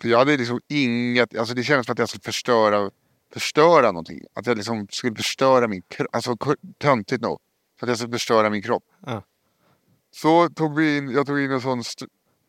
[0.00, 2.90] För jag hade liksom inget, alltså det kändes som att jag skulle förstöra,
[3.32, 4.20] förstöra någonting.
[4.34, 6.36] Att jag liksom skulle förstöra min kropp, alltså
[6.78, 7.38] töntigt nog.
[7.80, 8.84] Så att jag skulle förstöra min kropp.
[9.06, 9.22] Ja.
[10.10, 11.82] Så tog vi in, jag tog in en sån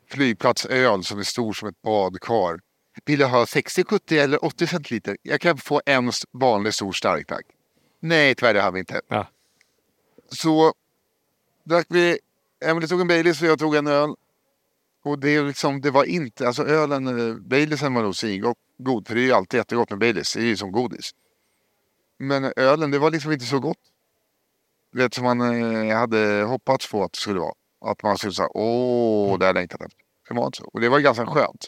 [0.09, 2.59] flygplatsöl som är stor som ett badkar.
[3.05, 5.17] Vill du ha 60, 70 eller 80 centiliter?
[5.21, 7.45] Jag kan få en vanlig stor stark tack.
[7.99, 9.01] Nej, tyvärr det har vi inte.
[9.07, 9.27] Ja.
[10.35, 10.73] Så
[11.63, 12.19] drack vi,
[12.65, 14.15] Emelie tog en Baileys och jag tog en öl.
[15.03, 19.15] Och det, liksom, det var inte, alltså ölen, eh, Baileysen var nog svingod, god, för
[19.15, 21.11] det är ju alltid jättegott med Baileys, det är ju som godis.
[22.17, 23.77] Men ölen, det var liksom inte så gott.
[24.91, 27.53] Det vet, som man eh, hade hoppats på att det skulle vara.
[27.85, 29.99] Att man skulle säga, åh, det har jag längtat efter.
[30.27, 30.65] Det var inte så.
[30.65, 31.67] Och det var ganska skönt.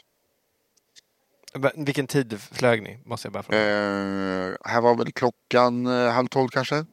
[1.76, 3.00] Vilken tid flög ni?
[3.06, 3.60] Måste jag bara fråga.
[3.60, 6.86] Eh, här var väl klockan eh, halv tolv kanske.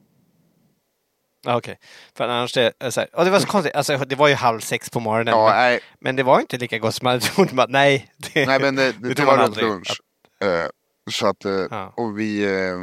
[1.47, 1.79] Okej.
[2.15, 3.75] För annars det, så här, och det var så konstigt.
[3.75, 5.35] Alltså, det var ju halv sex på morgonen.
[5.35, 7.69] Ja, men, men det var inte lika gott som man hade trott.
[7.69, 10.01] Nej, det, nej men det, det det, var runt lunch.
[10.41, 10.67] Eh,
[11.11, 11.93] så att, eh, Ja.
[11.97, 12.77] och vi eh,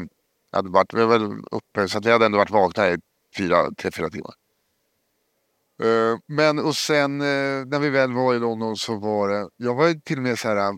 [0.51, 2.97] hade varit, vi var väl uppe, så att vi hade ändå varit vakna i
[3.37, 4.33] fyra, tre, fyra timmar.
[6.25, 10.17] Men och sen när vi väl var i London så var det, jag var till
[10.17, 10.73] och med så här,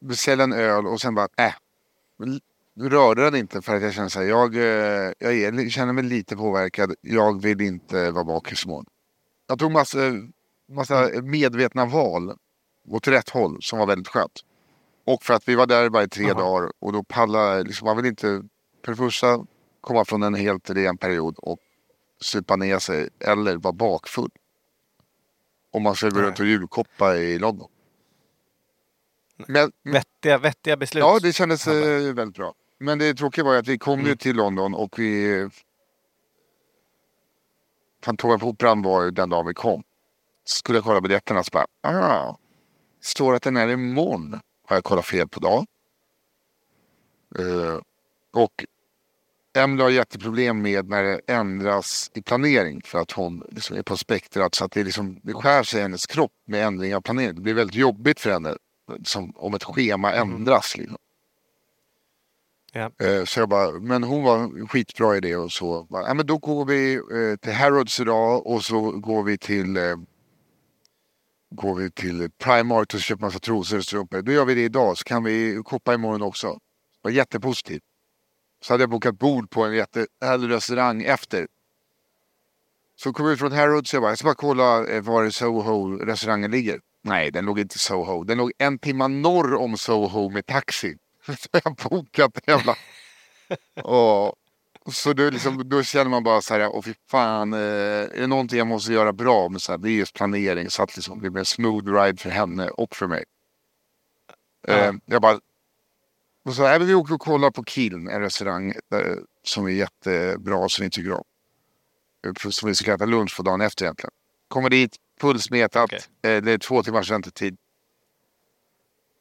[0.00, 1.52] beställa en öl och sen bara, äh,
[2.80, 6.04] rörde den inte för att jag kände så här, jag, eh, jag är, känner mig
[6.04, 8.86] lite påverkad, jag vill inte vara bakis imorgon.
[9.46, 9.98] Jag tog massa,
[10.68, 12.36] massa medvetna val
[12.88, 14.40] åt rätt håll som var väldigt skönt.
[15.06, 16.40] Och för att vi var där bara i tre Aha.
[16.40, 18.42] dagar och då pallade, liksom, man vill inte,
[18.84, 19.46] för det första
[19.80, 21.58] komma från en helt ren period och
[22.20, 24.30] supa ner sig eller vara bakfull.
[25.72, 27.68] Om man ska gå runt och julkoppa i London.
[29.36, 31.00] Men, vettiga, vettiga beslut.
[31.00, 32.54] Ja, det kändes eh, väldigt bra.
[32.78, 34.06] Men det tråkiga var ju att vi kom Mm.
[34.06, 35.48] ju till London och vi...
[38.04, 39.82] Fantomen på Operan var ju den dagen vi kom.
[40.44, 42.36] Skulle jag kolla biljetterna så bara, ah,
[43.00, 44.40] står att den är imorgon.
[44.66, 45.66] Har jag kollat fel på dag?
[47.38, 47.80] Eh,
[48.32, 48.64] och
[49.56, 53.96] Emily har jätteproblem med när det ändras i planering för att hon liksom är på
[53.96, 57.34] spektrat så att det, liksom, det skär sig i hennes kropp med ändring av planering.
[57.34, 58.56] Det blir väldigt jobbigt för henne
[59.04, 60.76] som, om ett schema ändras.
[60.76, 60.96] Liksom.
[62.76, 62.90] Ja.
[63.06, 65.86] Eh, så jag bara, men hon var skitbra i det och så.
[65.90, 69.96] Ja, men då går vi eh, till Harrods idag och så går vi till eh,
[71.50, 74.22] Går vi till Primark och köper massa trosor och strumpor.
[74.22, 76.52] Då gör vi det idag så kan vi shoppa imorgon också.
[76.52, 76.58] Det
[77.02, 77.82] var jättepositivt.
[78.62, 81.46] Så hade jag bokat bord på en jättehärlig restaurang efter.
[82.96, 86.80] Så kom vi från Harrods och jag bara, jag ska bara kolla var Soho-restaurangen ligger.
[87.02, 88.24] Nej, den låg inte i Soho.
[88.24, 90.96] Den låg en timme norr om Soho med taxi.
[91.52, 92.76] Jag har bokat en jävla...
[93.82, 94.34] och,
[94.92, 98.26] så då, liksom, då känner man bara så här, åh fy fan, eh, är det
[98.26, 101.22] någonting jag måste göra bra med så här, det är just planering så att liksom,
[101.22, 103.24] det blir en smooth ride för henne och för mig.
[104.68, 105.40] Eh, jag bara,
[106.44, 110.68] och så, men vi åker och kollar på Kiln, en restaurang där, som är jättebra
[110.68, 111.24] som vi tycker om.
[112.26, 114.10] Eh, Som vi ska äta lunch på dagen efter egentligen.
[114.48, 116.00] Kommer dit, fullsmetat, Okej.
[116.36, 117.56] eh, det är två timmars väntetid.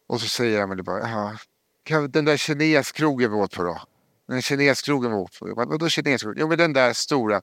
[0.08, 1.38] Och så säger Emelie bara, "Jaha, kan
[2.10, 3.82] den där kineskrogen vi åt på då?
[4.28, 5.54] Den kineskrogen vi åt på?
[5.56, 6.38] Vadå kineskrogen?
[6.42, 7.42] Jo men den där stora.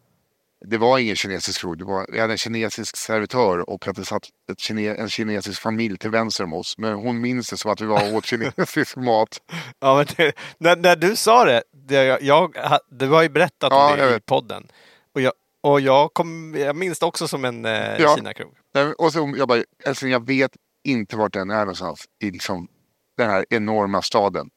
[0.67, 4.23] Det var ingen kinesisk krog, det var, vi hade en kinesisk servitör och det satt
[4.59, 6.79] kine, en kinesisk familj till vänster om oss.
[6.79, 9.41] Men hon minns det som att vi var och åt kinesisk mat.
[9.79, 12.55] Ja, men det, när, när du sa det, det jag, jag,
[12.91, 14.27] du har ju berättat Ja, om det i vet.
[14.27, 14.69] podden.
[15.15, 18.17] Och jag, och jag, kom, jag minns det också som en eh, Ja.
[18.17, 18.55] Kina-krog.
[18.99, 20.51] Och så jag bara, älskling jag vet
[20.85, 22.69] inte vart den är någonstans i liksom
[23.21, 24.51] den här enorma staden.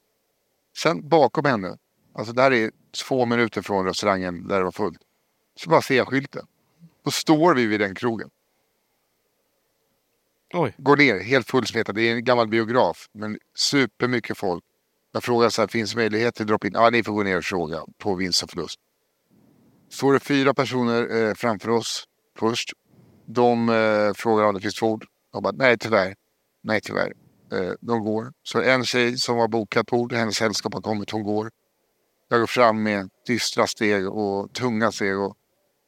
[0.77, 1.77] Sen bakom henne,
[2.15, 2.71] alltså där är
[3.07, 4.99] två minuter från restaurangen där det var fullt.
[5.55, 6.45] Så bara ser jag skylten.
[7.03, 8.29] Då står vi vid den krogen.
[10.53, 10.73] Oj.
[10.77, 11.95] Går ner, helt fullsmetad.
[11.95, 14.63] Det är en gammal biograf, men supermycket folk.
[15.11, 16.71] Jag frågar så här, finns möjlighet till drop-in?
[16.73, 18.79] Ja, ni får gå ner och fråga på vinst och förlust.
[19.89, 22.03] Står det fyra personer eh, framför oss
[22.39, 22.73] först.
[23.25, 25.05] De eh, frågar om det finns bord.
[25.33, 26.15] Jag bara, nej tyvärr.
[26.63, 27.13] Nej tyvärr.
[27.53, 28.33] Eh, de går.
[28.43, 31.51] Så en tjej som har bokat bord, hennes sällskap har kommit, hon går.
[32.29, 35.35] Jag går fram med dystra steg och tunga steg och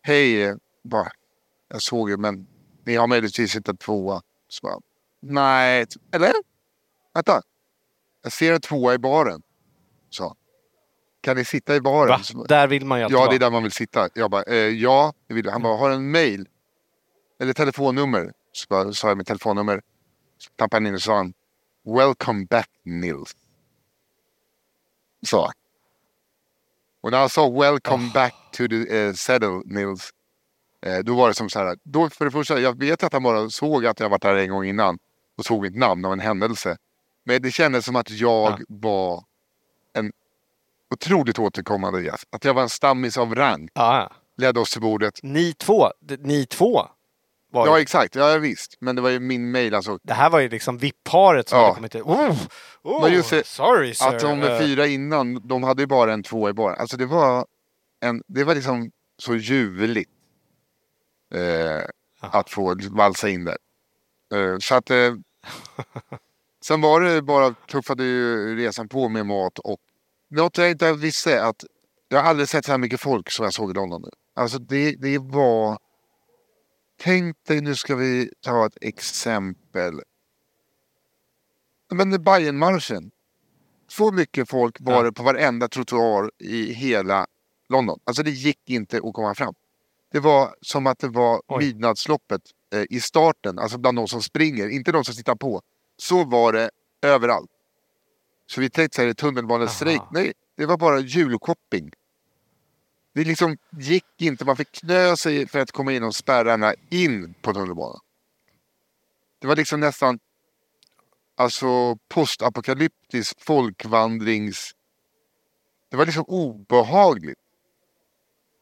[0.02, 1.12] hej, eh, bara,
[1.70, 2.48] jag såg ju men
[2.86, 4.22] ni har möjligtvis en tvåa.
[4.48, 4.80] Så bara,
[5.22, 6.34] nej, eller?
[7.14, 7.42] Vänta.
[8.24, 9.42] Jag ser en tvåa i baren.
[10.10, 10.36] Så.
[11.22, 12.08] Kan ni sitta i baren?
[12.10, 12.20] Va?
[12.24, 14.10] Så- Där vill man ju Ja, det är där man vill sitta.
[14.14, 15.52] Jag bara, eh, ja, det vill jag.
[15.52, 16.48] Han bara, har en mail?
[17.40, 18.34] Eller telefonnummer?
[18.52, 19.82] Så bara, sa jag mitt telefonnummer.
[20.38, 21.34] Så tappade han in och sa han,
[21.86, 23.36] Welcome back Nils.
[25.28, 25.54] Sa han.
[27.02, 30.10] Och när han sa welcome back to the uh, settle Nils.
[30.82, 33.24] Eh, då var det som så här, då för det första, jag vet att han
[33.24, 34.98] bara såg att jag varit där en gång innan.
[35.38, 36.78] Och såg mitt namn av en händelse.
[37.24, 38.66] Men det kändes som att jag Ja.
[38.70, 39.24] var
[39.94, 40.12] en
[40.94, 42.24] otroligt återkommande gäst.
[42.30, 43.70] Att jag var en stammis av rang.
[43.74, 45.20] Ja, Ledde oss till bordet.
[45.24, 45.88] ni två,
[46.20, 46.88] ni två
[47.56, 48.78] var Ja ju, exakt, ja visst.
[48.80, 50.00] Men det var ju min mail alltså.
[50.04, 51.64] Det här var ju liksom VIP-paret som Ja.
[51.66, 52.02] hade kommit till.
[52.02, 52.38] Oh,
[52.84, 54.08] oh, Men just det, sorry sir.
[54.08, 56.80] Att de Eh, fyra innan, de hade ju bara en tvåa i baren.
[56.80, 57.46] Alltså det var,
[58.02, 60.10] en, det var liksom så ljuvligt.
[61.36, 61.84] Eh,
[62.20, 63.58] att få valsa in där.
[64.34, 64.98] Eh, så att eh,
[66.66, 69.80] Sen var det bara, tuffade ju resan på med mat och
[70.30, 71.64] något jag inte visste att
[72.08, 74.10] jag har aldrig sett så här mycket folk som jag såg i London nu.
[74.36, 75.78] Alltså det, det var...
[76.98, 80.02] Tänk dig, nu ska vi ta ett exempel.
[81.92, 83.12] Men Bajenmarschen.
[83.88, 85.04] Så mycket folk var Ja.
[85.04, 87.28] det på varenda trottoar i hela
[87.70, 88.00] London.
[88.04, 89.54] Alltså det gick inte att komma fram.
[90.12, 91.66] Det var som att det var Oj.
[91.66, 92.42] midnattsloppet
[92.74, 95.62] eh, i starten, alltså bland de som springer, inte de som tittar på.
[95.98, 96.70] Så var det
[97.02, 97.50] överallt.
[98.48, 100.02] Så vi tänkte så här, tunnelbanestrejk.
[100.12, 101.92] Nej, det var bara julshopping.
[103.16, 107.34] Det liksom gick inte, man fick knö sig för att komma in och spärrarna in
[107.42, 108.00] på tunnelbanan.
[109.40, 110.20] Det var liksom nästan
[111.36, 114.72] alltså postapokalyptisk folkvandrings...
[115.90, 117.40] Det var liksom obehagligt.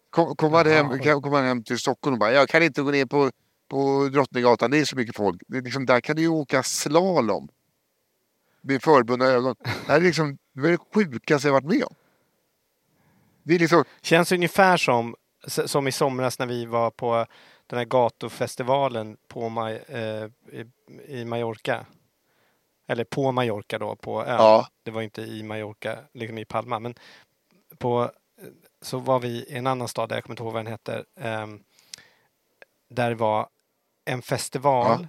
[0.10, 2.92] Kom, kom, man hem, kom man hem till Stockholm och bara, jag kan inte gå
[2.92, 3.32] ner på,
[3.68, 5.42] på Drottninggatan, det är så mycket folk.
[5.48, 7.50] Det är liksom, där kan du ju åka slalom.
[8.62, 9.56] Med förbundna ögon.
[9.64, 11.96] Det här är liksom det var det sjukaste jag varit med om.
[13.44, 15.16] Det liksom, Känns ungefär som,
[15.48, 17.26] som i somras när vi var på
[17.68, 20.66] den här gatufestivalen på Maj, eh, i,
[21.08, 21.86] i Mallorca.
[22.88, 24.36] Eller på Mallorca då, på ön.
[24.38, 24.68] Ja.
[24.84, 26.80] Det var inte i Mallorca, liksom i Palma.
[26.80, 26.96] Men
[27.78, 28.12] på,
[28.82, 31.06] så var vi i en annan stad, där jag kommer inte ihåg vad den heter.
[31.20, 31.64] ehm,
[32.90, 33.50] där det var
[34.06, 34.98] en festival.
[35.02, 35.08] Ja.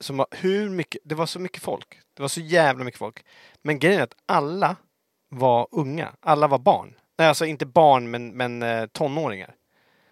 [0.00, 2.00] Som var hur mycket, det var så mycket folk.
[2.14, 3.24] Det var så jävla mycket folk.
[3.62, 4.76] Men grejen är att alla
[5.28, 6.12] var unga.
[6.20, 6.94] Alla var barn.
[7.20, 9.54] Nej, alltså inte barn, men, men eh, tonåringar.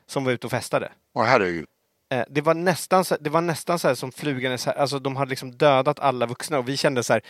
[0.07, 0.93] Som var ute och festade.
[1.15, 1.67] Åh herregud.
[2.13, 4.99] Eh, det var nästan så, det var nästan så här som flugan så här, alltså
[4.99, 7.23] de hade liksom dödat alla vuxna och vi kände så här,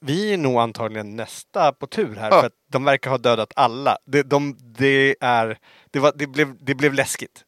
[0.00, 2.40] vi är nog antagligen nästa på tur här Ja.
[2.40, 3.98] för att de verkar ha dödat alla.
[4.06, 5.58] Det, de, det, är,
[5.90, 7.44] det, var, det, blev, det blev läskigt.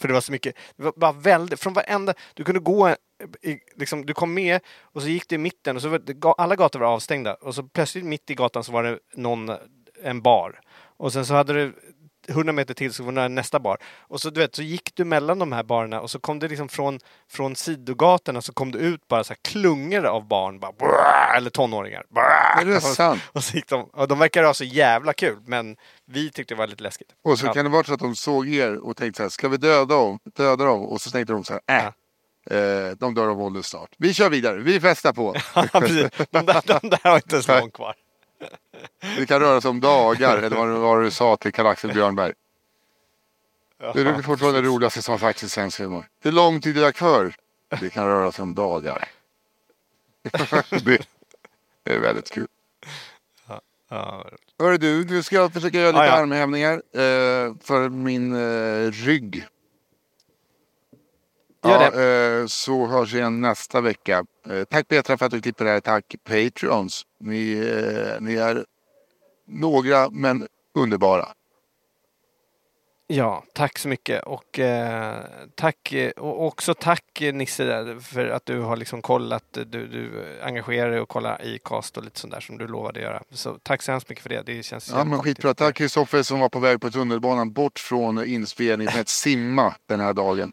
[0.00, 2.90] För det var så mycket, det var bara väldigt, från varenda, du kunde gå,
[3.42, 6.56] i, liksom, du kom med och så gick du i mitten och så var alla
[6.56, 9.50] gator var avstängda och så plötsligt mitt i gatan så var det någon,
[10.02, 10.60] en bar.
[10.96, 11.74] Och sen så hade du
[12.28, 13.78] 100 meter till så var det nästa bar.
[13.98, 16.48] Och så du vet, så gick du mellan de här barerna och så kom det
[16.48, 16.98] liksom från,
[17.30, 21.50] från sidogatorna så kom det ut bara så här klungor av barn, bara, "Brrr", eller
[21.50, 22.04] tonåringar.
[22.10, 22.60] Brrr.
[22.60, 23.22] Är det sant?
[23.32, 25.76] Och så gick de, och de verkar ha så jävla kul, men
[26.06, 27.08] vi tyckte det var lite läskigt.
[27.24, 27.52] Och så Ja.
[27.52, 29.94] kan det vara så att de såg er och tänkte så här, ska vi döda
[29.94, 30.18] dem?
[30.36, 30.82] Döda dem?
[30.86, 31.86] Och så tänkte de så här, äh.
[32.50, 33.90] Eh, de dör av ålder snart.
[33.98, 35.34] Vi kör vidare, vi festar på.
[35.54, 35.66] Ja.
[36.30, 37.94] De där, de där har inte ens någon kvar.
[39.16, 42.32] Det kan röra sig om dagar, eller vad, det var du sa till Karl-Axel Björnberg.
[43.78, 46.04] Det är fortfarande det roligaste som faktiskt sänds humor.
[46.20, 47.34] Hur lång tid är kvar?
[47.80, 49.08] Det kan röra sig om dagar.
[50.70, 51.06] det,
[51.82, 52.48] det är väldigt kul.
[53.88, 54.26] Ja,
[54.58, 56.12] Hörru du, nu ska jag försöka göra lite Ja, ja.
[56.12, 59.46] armhävningar eh, för min eh, rygg.
[61.68, 64.24] Gör Ja, eh, så hörs vi igen nästa vecka.
[64.50, 65.80] Eh, tack Petra för att du klipper det här.
[65.80, 67.02] Tack Patreons.
[67.20, 68.64] Ni, eh, ni är
[69.46, 71.28] några men underbara.
[73.08, 78.60] Ja, tack så mycket och eh, tack och också tack Nisse där för att du
[78.60, 82.40] har liksom kollat, du, du engagerar dig och kollar i cast och lite sånt där
[82.40, 83.22] som du lovade göra.
[83.30, 84.42] Så tack så hemskt mycket för det.
[84.42, 85.54] Det känns Ja, men skitbra.
[85.54, 90.00] Tack Kristoffer som var på väg på tunnelbanan bort från inspelningen med att simma den
[90.00, 90.52] här dagen.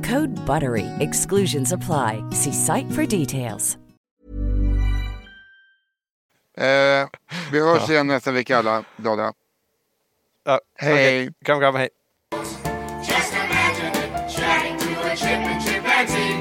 [0.03, 0.85] Code BUTTERY.
[0.99, 2.23] Exclusions apply.
[2.31, 3.77] See site for details.
[6.57, 7.07] Eh,
[7.51, 9.33] vi hörs igen nästa vecka alla glada.
[10.45, 10.93] Ja, Hej.
[10.93, 11.33] okej.
[11.45, 11.89] Kram, kram, hej.
[13.07, 16.33] Just imagine it, chatting to a chip and chimpanzee.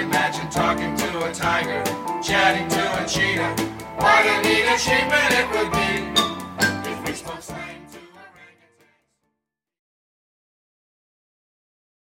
[0.00, 1.82] Imagine talking to a tiger,
[2.22, 3.54] chatting to a cheetah.
[3.98, 6.13] What a neat achievement it would be